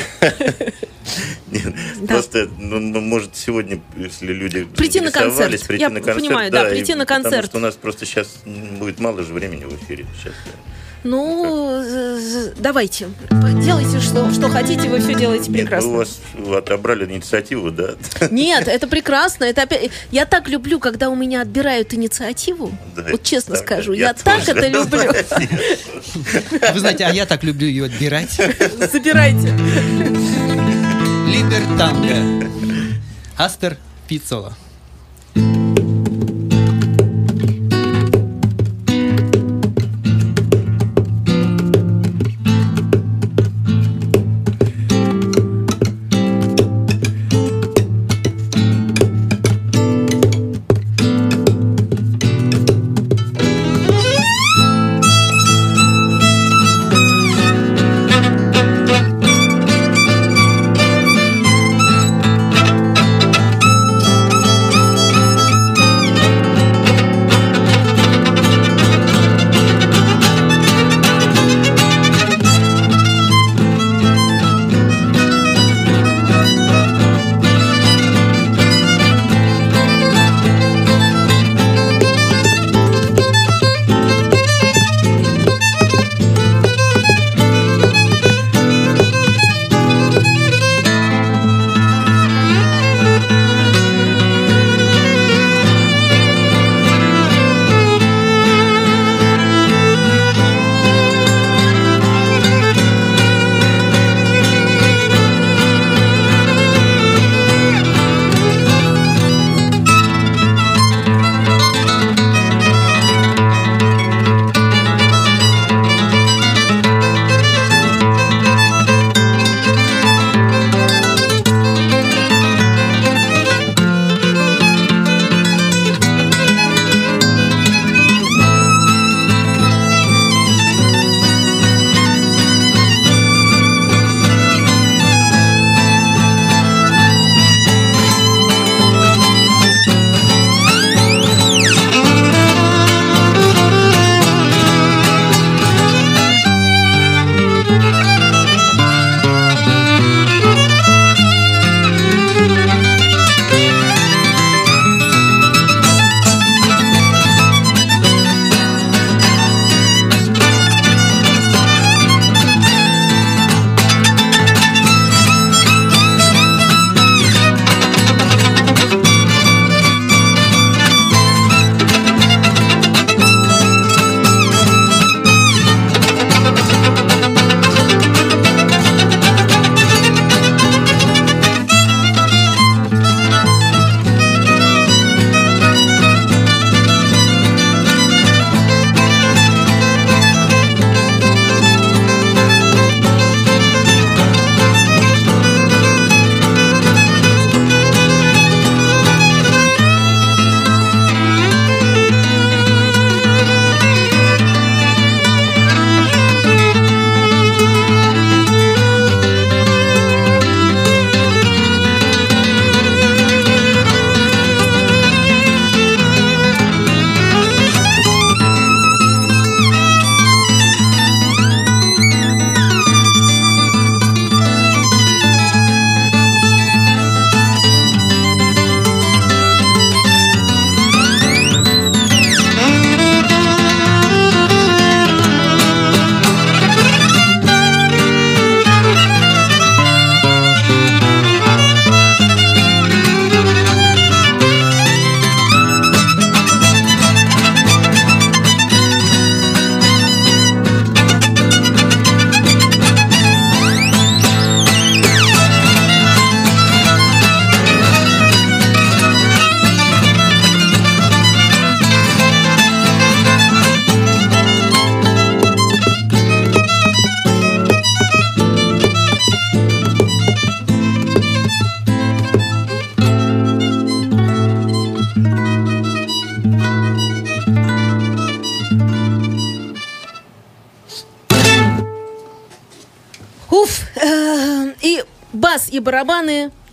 Нет, 1.52 1.74
Просто, 2.08 2.50
ну, 2.58 2.80
ну, 2.80 3.00
может, 3.02 3.36
сегодня, 3.36 3.80
если 3.96 4.34
люди 4.34 4.64
Прийти 4.66 5.02
на 5.02 5.12
концерт. 5.12 5.50
прийти 5.68 5.82
Я 5.84 5.90
на 5.90 5.96
концерт. 6.00 6.20
понимаю, 6.20 6.52
да, 6.52 6.68
и 6.68 6.72
прийти 6.72 6.96
на 6.96 7.06
Потому 7.06 7.24
концерт. 7.24 7.46
что 7.50 7.58
у 7.58 7.62
нас 7.62 7.76
просто 7.76 8.06
сейчас 8.06 8.28
будет 8.46 9.00
мало 9.00 9.22
же 9.24 9.34
времени 9.34 9.66
в 9.66 9.76
эфире. 9.84 10.06
Сейчас, 10.20 10.34
да. 10.46 10.52
Ну, 11.04 11.84
давайте. 12.58 13.10
Делайте, 13.62 14.00
что, 14.00 14.32
что 14.32 14.50
хотите, 14.50 14.90
вы 14.90 15.00
все 15.00 15.14
делаете 15.14 15.52
Нет, 15.52 15.62
прекрасно. 15.62 15.90
вы 15.90 15.96
у 15.96 15.98
вас 16.00 16.20
отобрали 16.58 17.06
инициативу, 17.06 17.72
да? 17.72 17.96
Нет, 18.32 18.68
это 18.68 18.88
прекрасно. 18.88 19.44
Это 19.46 19.64
опять... 19.64 19.92
Я 20.12 20.26
так 20.26 20.48
люблю, 20.48 20.80
когда 20.80 21.10
у 21.10 21.16
меня 21.16 21.42
отбирают 21.42 21.94
инициативу. 21.94 22.72
Да, 22.96 23.06
вот 23.12 23.24
честно 23.24 23.56
так, 23.56 23.66
скажу, 23.66 23.94
я 23.94 24.08
я, 24.08 24.14
так 24.14 24.48
это 24.48 24.68
люблю. 24.68 25.12
Вы 26.74 26.80
знаете, 26.80 27.06
а 27.06 27.12
я 27.12 27.26
так 27.26 27.44
люблю 27.44 27.68
ее 27.68 27.86
отбирать. 27.86 28.32
Забирайте. 28.92 29.54
Либертанго. 31.28 32.50
Астер 33.38 33.78
Пиццола. 34.08 34.56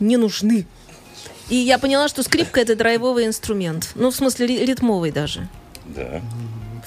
Не 0.01 0.17
нужны. 0.17 0.67
И 1.49 1.57
я 1.57 1.79
поняла, 1.79 2.09
что 2.09 2.23
скрипка 2.23 2.61
это 2.61 2.77
драйвовый 2.77 3.27
инструмент. 3.27 3.91
Ну, 3.95 4.11
в 4.11 4.15
смысле, 4.17 4.47
ри- 4.47 4.65
ритмовый 4.65 5.11
даже. 5.11 5.49
Да. 5.87 6.21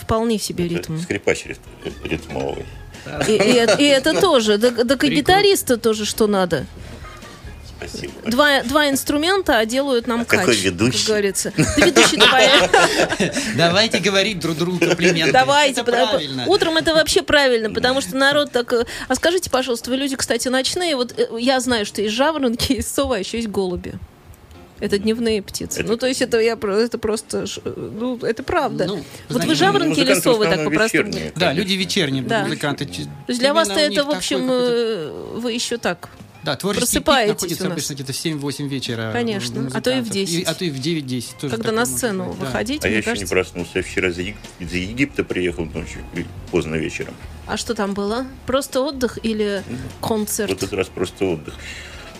Вполне 0.01 0.39
себе 0.39 0.67
ритм. 0.67 0.97
Скрипач 0.99 1.45
рит- 1.45 1.59
ритмовый. 2.03 2.65
И, 3.27 3.31
и 3.31 3.35
это- 3.55 3.75
и 3.81 3.83
это 3.85 4.19
тоже. 4.19 4.57
Да, 4.57 4.69
да 4.71 4.95
и 4.95 5.09
гитариста 5.09 5.77
тоже 5.77 6.05
что 6.05 6.27
надо. 6.27 6.65
Спасибо. 7.77 8.12
Два, 8.29 8.63
два 8.63 8.89
инструмента, 8.89 9.57
а 9.59 9.65
делают 9.65 10.07
нам 10.07 10.21
А 10.21 10.25
кач, 10.25 10.39
какой 10.41 10.55
ведущий? 10.55 10.97
как 10.99 11.07
говорится. 11.07 11.53
Да 11.57 11.85
ведущий 11.85 12.17
давай. 12.17 12.49
Давайте 13.55 13.99
говорить 13.99 14.39
друг 14.39 14.57
другу 14.57 14.79
комплименты. 14.79 15.31
Давайте. 15.31 15.81
Это 15.81 15.91
потому- 15.91 16.09
правильно. 16.11 16.45
Утром 16.47 16.77
это 16.77 16.93
вообще 16.93 17.21
правильно, 17.23 17.69
потому 17.73 18.01
что 18.01 18.15
народ 18.15 18.51
так... 18.51 18.71
э, 18.73 18.85
А 19.07 19.15
скажите, 19.15 19.49
пожалуйста, 19.49 19.89
вы 19.89 19.97
люди, 19.97 20.15
кстати, 20.15 20.47
ночные. 20.47 20.95
Вот 20.95 21.13
э, 21.17 21.27
я 21.39 21.59
знаю, 21.59 21.85
что 21.85 22.01
есть 22.01 22.13
жаворонки, 22.15 22.73
есть 22.73 22.93
сова, 22.93 23.17
еще 23.17 23.37
есть 23.37 23.49
голуби. 23.49 23.93
Это 24.79 24.97
дневные 24.97 25.41
птицы. 25.41 25.79
Это- 25.81 25.89
Ну, 25.91 25.97
то 25.97 26.07
есть 26.07 26.21
это 26.21 26.39
я 26.39 26.53
это 26.61 26.97
просто... 26.97 27.47
ш- 27.47 27.61
Ну, 27.65 28.17
это 28.21 28.43
правда. 28.43 28.85
Ну, 28.85 28.95
вот 28.97 29.05
знаете, 29.29 29.47
вы 29.47 29.55
жаворонки 29.55 29.99
или 29.99 30.13
совы, 30.15 30.45
так 30.45 30.63
по-простому? 30.65 31.13
Да, 31.35 31.53
люди 31.53 31.73
вечерние 31.73 32.23
Да. 32.23 32.43
музыканты. 32.43 32.85
То 32.85 32.91
есть 33.27 33.39
для 33.39 33.53
вас-то 33.53 33.79
это, 33.79 34.03
в 34.03 34.09
общем, 34.09 34.47
э, 34.51 35.09
вы 35.35 35.53
еще 35.53 35.77
так. 35.77 36.09
Да, 36.43 36.55
творческий 36.55 36.97
пик 36.97 37.05
просыпаетесь 37.05 37.33
находится 37.33 37.63
у 37.63 37.67
нас. 37.67 37.71
обычно 37.73 37.93
где-то 37.93 38.13
в 38.13 38.15
7-8 38.15 38.67
вечера. 38.67 39.11
Конечно, 39.13 39.61
у 39.63 39.67
а 39.73 39.81
то 39.81 39.91
и 39.91 40.01
в 40.01 40.07
музыкантов. 40.07 40.11
10. 40.11 40.47
а 40.47 40.53
то 40.53 40.65
и 40.65 40.69
в 40.71 40.75
9-10. 40.79 41.25
тоже 41.39 41.55
Когда 41.55 41.71
на 41.71 41.85
сцену 41.85 42.25
быть, 42.29 42.39
да. 42.39 42.45
выходите, 42.45 42.79
А 42.83 42.87
я 42.87 42.91
мне 42.91 42.99
еще 42.99 43.09
не 43.11 43.15
кажется... 43.15 43.33
проснулся. 43.35 43.71
Я 43.75 43.83
вчера 43.83 44.09
из 44.09 44.17
Егип- 44.17 44.35
из 44.59 44.73
Египта 44.73 45.23
приехал 45.23 45.65
ночью, 45.65 46.01
и 46.15 46.25
поздно 46.51 46.75
вечером. 46.75 47.13
А 47.47 47.55
что 47.57 47.73
там 47.75 47.93
было? 47.93 48.25
Просто 48.45 48.81
отдых 48.81 49.19
или 49.23 49.63
концерт? 50.01 50.49
Вот 50.49 50.63
этот 50.63 50.73
раз 50.73 50.87
просто 50.87 51.25
отдых. 51.25 51.53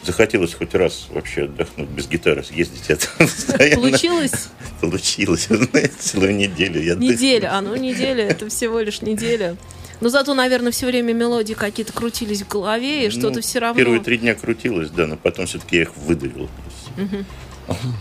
Захотелось 0.05 0.53
хоть 0.53 0.73
раз 0.75 1.07
вообще 1.12 1.43
отдохнуть 1.43 1.88
без 1.89 2.07
гитары, 2.07 2.43
съездить 2.43 2.89
это 2.89 3.07
постоянно. 3.17 3.75
Получилось? 3.89 4.49
Получилось, 4.81 5.47
вы 5.49 5.57
знаете, 5.71 5.93
целую 5.97 6.36
неделю. 6.36 6.81
Я. 6.83 6.95
Неделя, 6.95 7.53
а 7.57 7.62
ну 7.62 7.75
неделя, 7.75 8.25
это 8.27 8.49
всего 8.49 8.79
лишь 8.81 9.01
неделя. 9.01 9.55
Но 10.04 10.10
зато, 10.10 10.34
наверное, 10.34 10.74
все 10.74 10.86
время 10.86 11.13
мелодии 11.13 11.54
какие-то 11.54 11.94
крутились 11.94 12.42
в 12.42 12.50
голове, 12.50 13.08
и 13.08 13.10
что-то 13.10 13.36
Ну, 13.36 13.42
все 13.42 13.60
равно... 13.60 13.78
Первые 13.78 14.02
три 14.02 14.18
дня 14.18 14.36
крутилось, 14.36 14.89
да, 14.89 15.08
но 15.08 15.16
потом 15.16 15.46
все-таки 15.46 15.78
я 15.78 15.84
их 15.84 15.96
выдавил. 15.96 16.50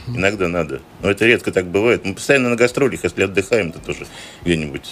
Иногда 0.09 0.49
надо. 0.49 0.81
Но 1.01 1.11
это 1.11 1.25
редко 1.27 1.53
так 1.53 1.67
бывает. 1.69 2.05
Мы 2.05 2.15
постоянно 2.15 2.49
на 2.51 2.57
гастролях, 2.57 3.05
если 3.05 3.23
отдыхаем, 3.23 3.71
то 3.71 3.79
тоже 3.79 4.09
где-нибудь 4.45 4.83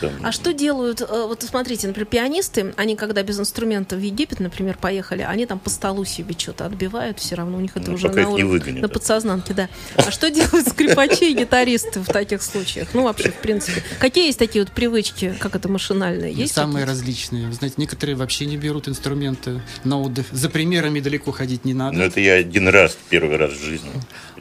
там... 0.00 0.10
А 0.22 0.32
что 0.32 0.52
делают, 0.52 1.00
э, 1.00 1.06
вот 1.06 1.42
смотрите, 1.42 1.86
например, 1.86 2.06
пианисты, 2.06 2.72
они 2.76 2.96
когда 2.96 3.22
без 3.22 3.38
инструмента 3.38 3.96
в 3.96 4.00
Египет, 4.00 4.40
например, 4.40 4.76
поехали, 4.80 5.22
они 5.22 5.46
там 5.46 5.58
по 5.58 5.70
столу 5.70 6.04
себе 6.04 6.34
что-то 6.38 6.66
отбивают, 6.66 7.18
все 7.18 7.34
равно 7.34 7.58
у 7.58 7.60
них 7.60 7.72
это 7.76 7.90
Ну, 7.90 7.96
уже 7.96 8.08
на, 8.08 8.20
не 8.20 8.24
уровне- 8.26 8.44
выгонят, 8.44 8.82
на 8.82 8.88
да. 8.88 8.94
подсознанке, 8.94 9.54
да. 9.54 9.68
А 9.96 10.10
что 10.10 10.30
делают 10.30 10.68
скрипачи 10.68 11.30
и 11.32 11.34
гитаристы 11.34 12.00
в 12.00 12.06
таких 12.06 12.42
случаях? 12.42 12.88
Ну, 12.94 13.04
вообще, 13.04 13.30
в 13.30 13.36
принципе. 13.36 13.82
Какие 13.98 14.26
есть 14.26 14.38
такие 14.38 14.64
вот 14.64 14.72
привычки, 14.72 15.34
как 15.38 15.54
это 15.56 15.68
машинальные? 15.68 16.32
Есть 16.32 16.54
Самые 16.54 16.84
различные. 16.84 17.46
Вы 17.46 17.52
знаете, 17.54 17.74
некоторые 17.78 18.16
вообще 18.16 18.46
не 18.46 18.56
берут 18.56 18.88
инструменты 18.88 19.62
на 19.84 20.00
отдых. 20.00 20.26
За 20.32 20.48
примерами 20.50 21.00
далеко 21.00 21.32
ходить 21.32 21.64
не 21.64 21.74
надо. 21.74 21.96
Ну, 21.98 22.04
это 22.04 22.20
я 22.20 22.34
один 22.34 22.68
раз, 22.68 22.96
первый 23.08 23.36
раз 23.36 23.52
в 23.52 23.62
жизни. 23.64 23.90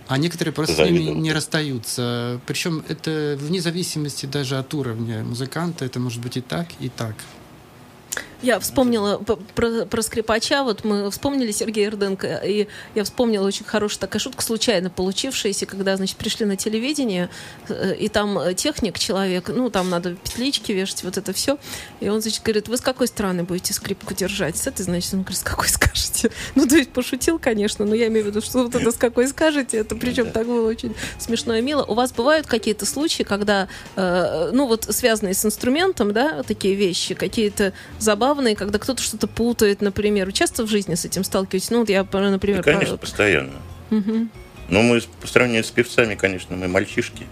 А 0.07 0.17
некоторые 0.17 0.53
просто 0.53 0.73
с 0.75 0.79
ними 0.79 0.97
Завидовал. 0.97 1.21
не 1.21 1.31
расстаются. 1.33 2.41
Причем 2.47 2.83
это 2.87 3.37
вне 3.39 3.61
зависимости 3.61 4.25
даже 4.25 4.57
от 4.57 4.73
уровня 4.73 5.23
музыканта. 5.23 5.48
Это 5.85 5.99
может 5.99 6.21
быть 6.21 6.37
и 6.37 6.41
так, 6.41 6.67
и 6.79 6.89
так. 6.89 7.15
Я 8.41 8.59
вспомнила 8.59 9.17
про, 9.17 9.85
про 9.85 10.01
скрипача, 10.01 10.63
вот 10.63 10.85
мы 10.85 11.11
вспомнили 11.11 11.51
Сергея 11.51 11.91
Рденко, 11.91 12.41
и 12.45 12.67
я 12.95 13.03
вспомнила 13.03 13.45
очень 13.45 13.65
хорошая 13.65 13.99
такая 13.99 14.21
шутка, 14.21 14.41
случайно 14.43 14.89
получившаяся, 14.89 15.65
когда, 15.65 15.97
значит, 15.97 16.15
пришли 16.15 16.45
на 16.45 16.55
телевидение, 16.55 17.29
э, 17.67 17.95
и 17.95 18.07
там 18.07 18.39
э, 18.39 18.53
техник, 18.53 18.97
человек, 18.97 19.49
ну, 19.49 19.69
там 19.69 19.89
надо 19.89 20.15
петлички 20.15 20.71
вешать, 20.71 21.03
вот 21.03 21.17
это 21.17 21.33
все, 21.33 21.57
и 21.99 22.07
он, 22.07 22.21
значит, 22.21 22.41
говорит, 22.41 22.69
вы 22.69 22.77
с 22.77 22.81
какой 22.81 23.07
стороны 23.07 23.43
будете 23.43 23.73
скрипку 23.73 24.13
держать? 24.13 24.55
С 24.55 24.67
этой, 24.67 24.83
значит, 24.83 25.13
он 25.13 25.21
говорит, 25.21 25.39
с 25.39 25.43
какой 25.43 25.67
скажете? 25.67 26.31
Ну, 26.55 26.67
то 26.67 26.75
есть 26.75 26.91
пошутил, 26.91 27.39
конечно, 27.39 27.85
но 27.85 27.93
я 27.93 28.07
имею 28.07 28.25
в 28.25 28.27
виду, 28.27 28.41
что 28.41 28.63
вот 28.63 28.75
это 28.75 28.91
с 28.91 28.95
какой 28.95 29.27
скажете, 29.27 29.77
это 29.77 29.95
причем 29.95 30.31
так 30.31 30.47
было 30.47 30.67
очень 30.67 30.95
смешно 31.17 31.55
и 31.55 31.61
мило. 31.61 31.83
У 31.83 31.93
вас 31.93 32.11
бывают 32.11 32.47
какие-то 32.47 32.85
случаи, 32.85 33.23
когда, 33.23 33.67
э, 33.95 34.49
ну, 34.53 34.67
вот 34.67 34.85
связанные 34.89 35.33
с 35.33 35.45
инструментом, 35.45 36.13
да, 36.13 36.43
такие 36.43 36.75
вещи, 36.75 37.15
какие-то 37.15 37.73
забавные, 37.99 38.28
когда 38.55 38.79
кто-то 38.79 39.01
что-то 39.01 39.27
путает, 39.27 39.81
например. 39.81 40.27
Вы 40.27 40.31
часто 40.33 40.63
в 40.63 40.67
жизни 40.67 40.95
с 40.95 41.05
этим 41.05 41.23
сталкиваетесь? 41.23 41.69
Ну, 41.71 41.79
вот 41.79 41.89
я, 41.89 42.03
например... 42.11 42.63
Да, 42.63 42.73
конечно, 42.73 42.97
по- 42.97 43.01
постоянно. 43.01 43.53
Но 43.89 44.81
мы 44.83 45.01
по 45.21 45.27
сравнению 45.27 45.63
с 45.63 45.71
певцами, 45.71 46.15
конечно, 46.15 46.55
мы 46.55 46.67
мальчишки. 46.67 47.25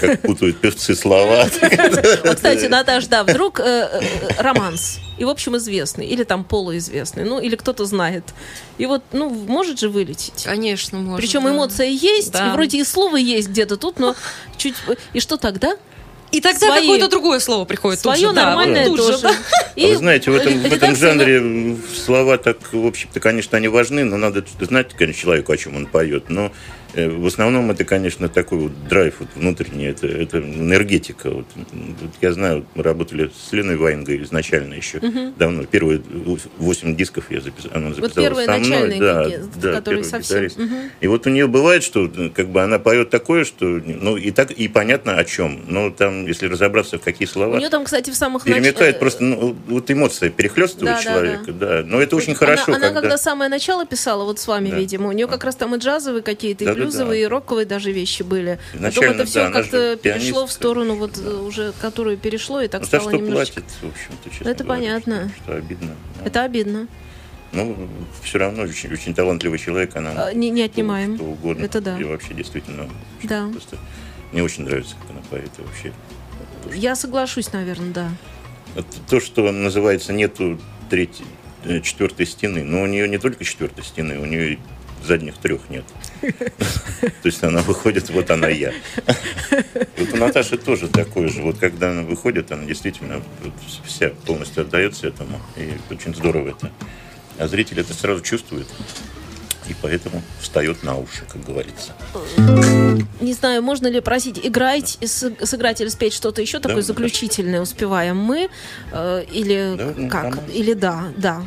Как 0.00 0.20
путают 0.22 0.58
певцы 0.58 0.94
слова. 0.94 1.46
Вот, 2.24 2.36
кстати, 2.36 2.66
Наташ, 2.66 3.06
да, 3.06 3.24
вдруг 3.24 3.58
э, 3.60 3.64
э, 3.64 4.00
романс. 4.42 5.00
И, 5.18 5.24
в 5.24 5.28
общем, 5.28 5.56
известный. 5.56 6.06
Или 6.06 6.24
там 6.24 6.44
полуизвестный. 6.44 7.24
Ну, 7.24 7.40
или 7.40 7.56
кто-то 7.56 7.84
знает. 7.84 8.24
И 8.78 8.86
вот, 8.86 9.02
ну, 9.12 9.28
может 9.30 9.80
же 9.80 9.88
вылететь. 9.88 10.44
Конечно, 10.44 10.98
можно. 10.98 11.16
Причем 11.16 11.44
да. 11.44 11.50
эмоция 11.50 11.86
есть, 11.88 12.32
Да. 12.32 12.48
и 12.48 12.52
вроде 12.52 12.78
и 12.78 12.84
слово 12.84 13.16
есть 13.16 13.48
где-то 13.48 13.76
тут, 13.76 13.98
но 13.98 14.14
чуть... 14.56 14.74
И 15.12 15.20
что 15.20 15.36
тогда? 15.36 15.76
И 16.32 16.40
тогда 16.40 16.66
свои- 16.66 16.80
какое-то 16.80 17.08
другое 17.08 17.38
слово 17.40 17.64
приходит. 17.64 18.00
тут 18.02 18.14
Свое 18.16 18.28
же, 18.30 18.34
да, 18.34 18.46
нормальное 18.46 18.88
вот 18.88 18.96
тут 18.96 19.06
же, 19.06 19.12
тоже. 19.12 19.22
да. 19.22 19.34
И 19.76 19.84
А 19.84 19.88
Вы 19.88 19.96
знаете, 19.96 20.30
в 20.30 20.34
этом, 20.34 20.58
в 20.60 20.72
этом 20.72 20.96
жанре 20.96 21.76
слова 21.94 22.38
так, 22.38 22.56
в 22.72 22.86
общем-то, 22.86 23.20
конечно, 23.20 23.56
они 23.58 23.68
важны, 23.68 24.04
но 24.04 24.16
надо 24.16 24.44
знать, 24.60 24.94
конечно, 24.94 25.20
человеку, 25.22 25.52
о 25.52 25.56
чем 25.56 25.76
он 25.76 25.86
поет. 25.86 26.30
Но 26.30 26.50
в 26.94 27.26
основном 27.26 27.70
это, 27.70 27.84
конечно, 27.84 28.28
такой 28.28 28.58
вот 28.58 28.88
драйв 28.88 29.16
вот 29.20 29.28
внутренний, 29.34 29.86
это, 29.86 30.06
это 30.06 30.38
энергетика. 30.38 31.30
Вот, 31.30 31.46
вот 31.54 32.10
я 32.20 32.32
знаю, 32.32 32.66
мы 32.74 32.82
работали 32.82 33.30
с 33.48 33.52
Леной 33.52 33.76
Ваенгой 33.76 34.22
изначально 34.22 34.74
еще 34.74 35.00
давно. 35.36 35.64
Первые 35.64 36.02
восемь 36.58 36.96
дисков 36.96 37.30
я 37.30 37.40
записал, 37.40 37.70
она 37.74 37.94
записала 37.94 38.12
первые 38.26 38.46
со 38.46 38.58
мной. 38.58 38.98
да, 38.98 39.24
какие, 39.24 39.38
да, 39.38 39.72
которые 39.72 40.02
первый 40.02 40.04
совсем. 40.04 40.36
гитарист. 40.46 40.58
И 41.00 41.06
вот 41.06 41.26
у 41.26 41.30
нее 41.30 41.46
бывает, 41.46 41.82
что 41.82 42.10
э, 42.14 42.28
как 42.30 42.48
бы 42.48 42.62
она 42.62 42.78
поет 42.78 43.10
такое, 43.10 43.44
что 43.44 43.64
ну 43.64 44.16
и 44.16 44.30
так 44.30 44.50
и 44.50 44.68
понятно 44.68 45.16
о 45.16 45.24
чем. 45.24 45.60
Но 45.68 45.90
там, 45.90 46.26
если 46.26 46.46
разобраться, 46.46 46.98
в 46.98 47.02
какие 47.02 47.26
слова 47.28 47.56
У 47.56 47.58
нее 47.58 47.70
там, 47.70 47.84
кстати, 47.84 48.10
в 48.10 48.14
самых 48.14 48.46
нач- 48.46 48.54
перемекает 48.54 48.96
э, 48.96 48.98
просто 48.98 49.24
ну, 49.24 49.56
вот 49.68 49.90
эмоция 49.90 50.30
перехлестывает 50.30 50.96
Да, 50.96 50.96
да, 50.96 51.02
человека, 51.02 51.52
да, 51.52 51.82
Но 51.84 52.00
это 52.00 52.16
очень 52.16 52.34
хорошо, 52.34 52.64
Она, 52.68 52.76
она 52.76 52.86
когда, 52.88 53.00
когда 53.00 53.18
самое 53.18 53.50
начало 53.50 53.86
писала, 53.86 54.24
вот 54.24 54.38
с 54.38 54.46
вами, 54.46 54.70
Да. 54.70 54.76
видимо, 54.76 55.08
у 55.08 55.12
нее 55.12 55.26
как 55.26 55.44
раз 55.44 55.56
там 55.56 55.74
и 55.74 55.78
джазовые 55.78 56.22
какие-то, 56.22 56.64
и 56.64 56.81
Блюзовые, 56.84 57.22
и 57.22 57.26
роковые 57.26 57.66
даже 57.66 57.92
вещи 57.92 58.22
были. 58.22 58.58
Потом 58.72 58.80
Изначально, 58.90 59.14
это 59.14 59.24
все 59.26 59.38
да, 59.44 59.50
как-то 59.50 59.96
перешло 59.96 60.46
в 60.46 60.52
сторону, 60.52 60.96
вот 60.96 61.18
э, 61.18 61.30
уже, 61.36 61.72
которую 61.80 62.16
перешло, 62.18 62.60
и 62.60 62.68
так 62.68 62.82
ну, 62.82 62.84
за 62.84 62.88
стало 62.98 63.10
что 63.10 63.18
немножечко... 63.18 63.60
платят, 63.60 63.76
в 63.80 63.86
общем-то, 63.86 64.30
честно 64.30 64.48
Это 64.48 64.64
говоря, 64.64 64.80
понятно. 64.80 65.28
Что, 65.36 65.42
что 65.44 65.56
обидно. 65.56 65.96
да. 66.18 66.26
Это 66.26 66.42
обидно. 66.44 66.88
Ну, 67.52 67.88
все 68.22 68.38
равно 68.38 68.62
очень, 68.62 68.92
очень 68.92 69.14
талантливый 69.14 69.58
человек, 69.58 69.94
она 69.94 70.10
А, 70.28 70.32
не- 70.32 70.48
не 70.50 70.62
отнимаем. 70.62 71.16
Что 71.16 71.24
угодно. 71.24 71.64
Это 71.64 71.80
да. 71.82 71.98
И 71.98 72.04
вообще 72.04 72.32
действительно 72.34 72.88
Да. 73.22 73.48
просто 73.52 73.76
мне 74.32 74.42
очень 74.42 74.64
нравится, 74.64 74.94
как 75.00 75.10
она 75.10 75.20
поет 75.30 75.50
вообще. 75.58 75.92
Я 76.74 76.94
соглашусь, 76.96 77.52
наверное, 77.52 77.92
да. 77.92 78.08
То, 79.10 79.20
что 79.20 79.52
называется 79.52 80.14
нету 80.14 80.58
третьей, 80.88 81.26
э, 81.64 81.80
четвертой 81.80 82.24
стены, 82.24 82.64
но 82.64 82.82
у 82.82 82.86
нее 82.86 83.06
не 83.06 83.18
только 83.18 83.44
четвертой 83.44 83.84
стены, 83.84 84.18
у 84.18 84.24
нее 84.24 84.58
задних 85.04 85.36
трех 85.36 85.68
нет. 85.68 85.84
То 86.22 87.26
есть 87.26 87.42
она 87.42 87.62
выходит, 87.62 88.08
вот 88.10 88.30
она 88.30 88.48
я. 88.48 88.72
Вот 89.98 90.12
у 90.12 90.16
Наташи 90.16 90.56
тоже 90.56 90.88
такое 90.88 91.28
же. 91.28 91.42
Вот 91.42 91.58
когда 91.58 91.90
она 91.90 92.02
выходит, 92.02 92.50
она 92.52 92.64
действительно 92.64 93.22
вся 93.84 94.10
полностью 94.26 94.62
отдается 94.62 95.08
этому. 95.08 95.40
И 95.56 95.72
очень 95.92 96.14
здорово 96.14 96.50
это. 96.50 96.70
А 97.38 97.48
зритель 97.48 97.80
это 97.80 97.92
сразу 97.94 98.20
чувствует. 98.22 98.66
И 99.68 99.74
поэтому 99.80 100.22
встает 100.40 100.82
на 100.82 100.96
уши, 100.96 101.22
как 101.32 101.44
говорится. 101.44 101.92
Не 103.20 103.32
знаю, 103.32 103.62
можно 103.62 103.86
ли 103.86 104.00
просить 104.00 104.40
играть, 104.44 104.98
с- 105.00 105.32
сыграть 105.44 105.80
или 105.80 105.88
спеть 105.88 106.12
что-то 106.14 106.42
еще 106.42 106.58
Да, 106.58 106.68
такое 106.68 106.82
да. 106.82 106.86
заключительное 106.86 107.60
успеваем 107.60 108.16
мы? 108.16 108.48
э, 108.92 109.24
или 109.32 109.74
Да, 109.78 109.94
ну, 109.96 110.08
как? 110.08 110.22
нормально. 110.24 110.50
Или 110.52 110.72
да, 110.74 111.04
да. 111.16 111.46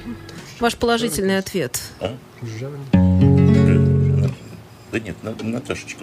Ваш 0.61 0.75
положительный 0.77 1.37
ответ. 1.37 1.79
А? 1.99 2.15
Да 4.95 4.99
нет, 5.01 5.21
на- 5.23 5.31
надо 5.43 5.65
спрашивать, 5.65 5.97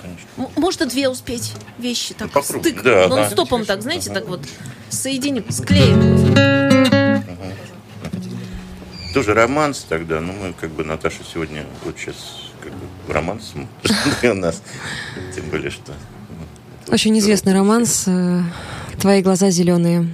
конечно. 0.00 0.48
Можно 0.56 0.86
две 0.86 1.10
успеть 1.10 1.52
вещи 1.76 2.14
так 2.14 2.30
Ну, 2.34 2.42
стык, 2.42 2.82
Да, 2.82 3.08
но 3.08 3.16
ага. 3.16 3.28
стопом 3.30 3.66
так, 3.66 3.82
знаете, 3.82 4.10
так 4.10 4.26
вот 4.26 4.40
соединим, 4.88 5.44
склеим. 5.50 6.34
Тоже 9.12 9.34
романс 9.34 9.84
тогда, 9.86 10.20
ну 10.22 10.32
мы 10.32 10.54
как 10.54 10.70
бы 10.70 10.82
Наташа 10.82 11.18
сегодня 11.30 11.66
вот 11.84 11.98
сейчас 11.98 12.16
как 12.62 12.72
бы 12.72 13.12
романс 13.12 13.52
для 14.22 14.32
нас, 14.34 14.62
тем 15.34 15.50
более 15.50 15.70
что. 15.70 15.92
ну, 16.86 16.94
Очень 16.94 17.18
известный 17.18 17.52
романс 17.52 18.04
э, 18.06 18.40
«Твои 18.98 19.20
глаза 19.20 19.50
зеленые». 19.50 20.08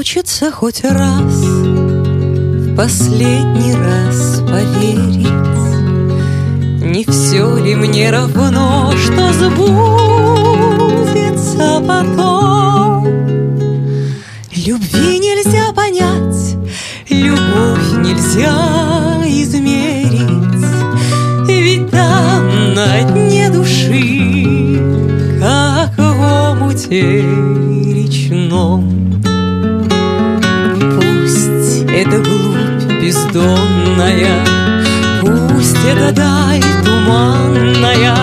Хочется 0.00 0.50
хоть 0.50 0.82
раз 0.82 1.34
В 1.34 2.74
последний 2.74 3.74
раз 3.74 4.40
поверить. 4.48 5.28
Не 6.82 7.04
все 7.04 7.58
ли 7.58 7.74
мне 7.74 8.10
равно, 8.10 8.94
что 8.96 9.30
сбудется 9.34 9.82
потом? 11.86 13.08
Любви 14.56 15.18
нельзя 15.18 15.70
понять, 15.74 16.56
любовь 17.10 17.92
нельзя 17.98 18.56
измерить. 19.26 20.64
Ведь 21.46 21.90
там 21.90 22.72
на 22.72 23.02
дне 23.02 23.50
души, 23.50 24.80
как 25.38 25.92
в 25.98 26.52
омуте 26.52 27.20
речном 27.20 28.89
бездонная, 33.30 34.44
Пусть 35.20 35.76
это 35.84 36.12
даль 36.12 36.62
туманная 36.84 38.14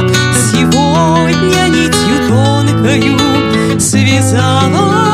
Сегодня 0.51 1.67
нитью 1.69 2.27
тонкою 2.27 3.79
Связала 3.79 5.06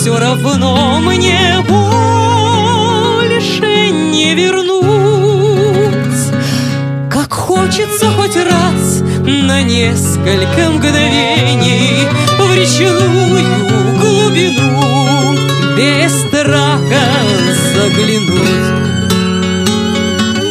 все 0.00 0.18
равно 0.18 0.98
мне 1.00 1.58
больше 1.68 1.90
не 3.90 4.34
вернуть. 4.34 4.80
Как 7.10 7.30
хочется 7.30 8.06
хоть 8.12 8.34
раз 8.36 9.02
на 9.26 9.62
несколько 9.62 10.70
мгновений 10.70 12.08
В 12.38 12.56
речную 12.56 13.44
глубину 14.00 15.36
без 15.76 16.12
страха 16.22 17.04
заглянуть. 17.74 18.68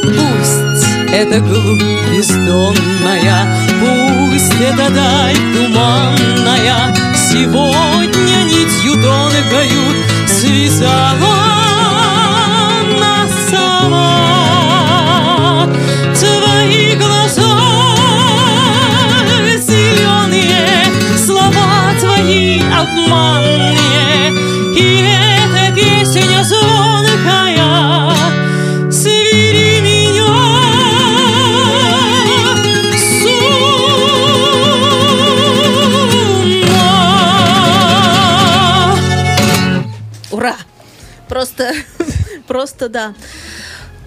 Пусть 0.03 0.85
это 1.11 1.39
глубь 1.39 1.81
бездонная, 2.11 3.47
Пусть 3.79 4.61
это 4.61 4.91
даль 4.93 5.39
туманная 5.55 6.95
Сегодня 7.31 8.48
нитью 8.99 9.01
тонкою 9.01 10.05
Связала 10.27 11.19
нас 12.99 13.31
сама 13.49 14.15
Твои 16.15 16.95
глаза 16.95 17.59
зеленые 19.57 20.85
Слова 21.17 21.93
твои 21.99 22.61
обманные. 22.61 24.31
И 24.75 25.05
эта 25.05 25.75
песня 25.75 26.43
звонкая 26.43 26.98
Просто, 41.39 41.71
просто 42.47 42.89
да. 42.89 43.13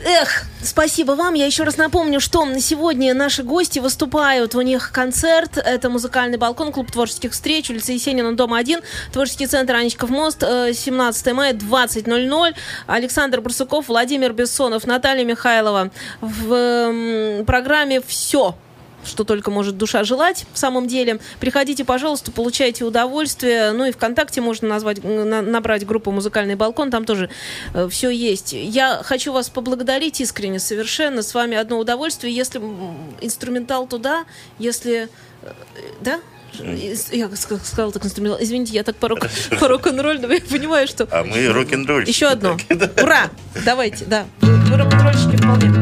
Эх, 0.05 0.43
спасибо 0.63 1.13
вам. 1.13 1.33
Я 1.33 1.47
еще 1.47 1.63
раз 1.63 1.79
напомню, 1.79 2.21
что 2.21 2.47
сегодня 2.61 3.15
наши 3.15 3.43
гости 3.43 3.79
выступают. 3.79 4.55
У 4.55 4.61
них 4.61 4.93
концерт. 4.93 5.57
Это 5.57 5.89
музыкальный 5.89 6.37
балкон, 6.37 6.73
клуб 6.73 6.93
творческих 6.93 7.33
встреч, 7.33 7.71
улица 7.71 7.93
Есенина, 7.93 8.37
дом 8.37 8.53
1, 8.53 8.81
творческий 9.15 9.47
центр 9.47 9.77
Анечков 9.77 10.11
мост, 10.11 10.43
э, 10.43 10.75
17 10.75 11.33
мая, 11.33 11.55
20.00. 11.55 12.55
Александр 12.87 13.41
Барсуков, 13.41 13.89
Владимир 13.89 14.35
Бессонов, 14.35 14.87
Наталья 14.87 15.25
Михайлова. 15.25 15.91
В 16.21 17.45
программе 17.47 18.03
«Все» 18.07 18.57
что 19.05 19.25
только 19.25 19.51
может 19.51 19.77
душа 19.77 20.05
желать, 20.05 20.45
в 20.53 20.59
самом 20.59 20.87
деле. 20.87 21.19
Приходите, 21.41 21.85
пожалуйста, 21.85 22.31
получайте 22.33 22.85
удовольствие. 22.85 23.73
Ну 23.73 23.87
и 23.87 23.93
ВКонтакте 23.93 24.41
можно 24.41 24.69
назвать, 24.69 25.03
на- 25.05 25.43
набрать 25.43 25.87
группу 25.87 26.11
«Музыкальный 26.11 26.55
балкон», 26.55 26.91
там 26.91 27.05
тоже 27.05 27.31
все 27.91 28.11
есть. 28.11 28.53
Я 28.53 29.01
хочу 29.05 29.33
вас 29.33 29.49
поблагодарить 29.51 30.21
искренне 30.21 30.59
совершенно. 30.59 31.23
С 31.23 31.35
вами 31.35 31.57
одно 31.57 31.79
удовольствие. 31.79 32.35
Если 32.35 32.59
инструментал 33.21 33.87
туда, 33.87 34.25
если... 34.59 35.09
э, 35.43 35.51
Да? 36.01 36.21
Я 36.59 37.29
ска- 37.29 37.59
сказала 37.65 37.93
так 37.93 38.05
инструментал. 38.05 38.39
Извините, 38.43 38.75
я 38.75 38.83
так 38.83 38.97
по 38.97 39.09
рок- 39.09 39.27
рок-н-ролльному. 39.61 40.35
Я 40.35 40.41
понимаю, 40.41 40.87
что... 40.87 41.09
А 41.11 41.25
мы 41.25 41.49
рок-н-ролльщики. 41.49 42.11
Еще 42.15 42.27
одно. 42.27 42.59
Ура! 43.03 43.31
Давайте, 43.65 44.05
да. 44.05 44.27
Вы 44.43 44.55
вы 44.57 44.77
рок-н-ролльщики 44.77 45.37
вполне. 45.37 45.82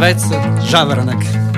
Называется 0.00 0.62
«Жаворонок». 0.62 1.49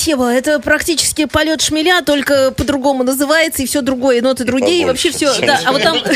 Спасибо. 0.00 0.28
Это 0.32 0.60
практически 0.60 1.26
полет 1.26 1.60
шмеля, 1.60 2.02
только 2.02 2.52
по-другому 2.52 3.04
называется, 3.04 3.62
и 3.62 3.66
все 3.66 3.82
другое, 3.82 4.22
ноты 4.22 4.44
другие, 4.44 4.82
и 4.82 4.84
вообще 4.86 5.10
все. 5.10 5.38
Да, 5.40 5.60
а 5.64 5.72
вот 5.72 5.82
там... 5.82 5.98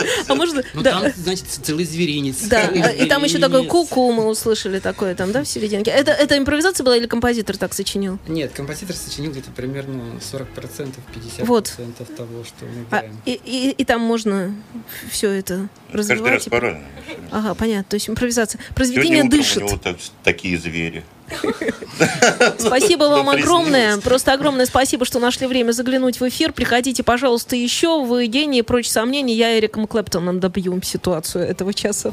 А 0.28 0.34
можно... 0.34 0.62
Ну, 0.74 0.82
там, 0.82 1.04
значит, 1.16 1.46
целый 1.62 1.84
зверинец. 1.84 2.42
Да, 2.42 2.66
и 2.66 3.06
там 3.06 3.24
еще 3.24 3.38
такое 3.38 3.64
ку-ку 3.64 4.12
мы 4.12 4.26
услышали 4.26 4.78
такое 4.78 5.14
там, 5.14 5.32
да, 5.32 5.42
в 5.42 5.48
серединке. 5.48 5.90
Это, 5.90 6.12
это 6.12 6.36
импровизация 6.36 6.84
была 6.84 6.96
или 6.96 7.06
композитор 7.06 7.56
так 7.56 7.72
сочинил? 7.72 8.18
Нет, 8.28 8.52
композитор 8.52 8.94
сочинил 8.94 9.32
где-то 9.32 9.50
примерно 9.50 10.02
40%, 10.20 10.46
50% 10.56 11.44
Вот. 11.44 11.72
того, 12.16 12.44
что 12.44 12.64
мы 12.66 12.84
А, 12.90 12.98
играем. 12.98 13.16
и, 13.24 13.40
и, 13.44 13.70
и 13.70 13.84
там 13.84 14.00
можно 14.02 14.54
все 15.10 15.30
это 15.30 15.68
Каждый 15.92 16.10
раз 16.10 16.20
развивать. 16.20 16.46
и- 16.46 16.50
по-разному. 16.50 16.86
Ага, 17.30 17.54
понятно. 17.54 17.84
То 17.90 17.94
есть 17.94 18.08
импровизация. 18.08 18.60
Произведение 18.74 19.24
дышит. 19.24 19.62
у 19.62 19.66
него 19.66 19.76
так- 19.78 19.96
такие 20.22 20.58
звери. 20.58 21.04
Спасибо 22.58 23.04
вам 23.04 23.28
огромное. 23.30 23.98
Просто 23.98 24.32
огромное 24.32 24.66
спасибо, 24.66 25.04
что 25.04 25.18
нашли 25.18 25.46
время 25.46 25.72
заглянуть 25.72 26.20
в 26.20 26.28
эфир. 26.28 26.52
Приходите, 26.52 27.02
пожалуйста, 27.02 27.56
еще. 27.56 28.04
Вы 28.04 28.26
гений, 28.26 28.62
прочь 28.62 28.88
сомнений. 28.88 29.34
Я 29.34 29.58
Эриком 29.58 29.86
Клэптоном 29.86 30.40
добью 30.40 30.80
ситуацию 30.82 31.46
этого 31.46 31.74
часа. 31.74 32.12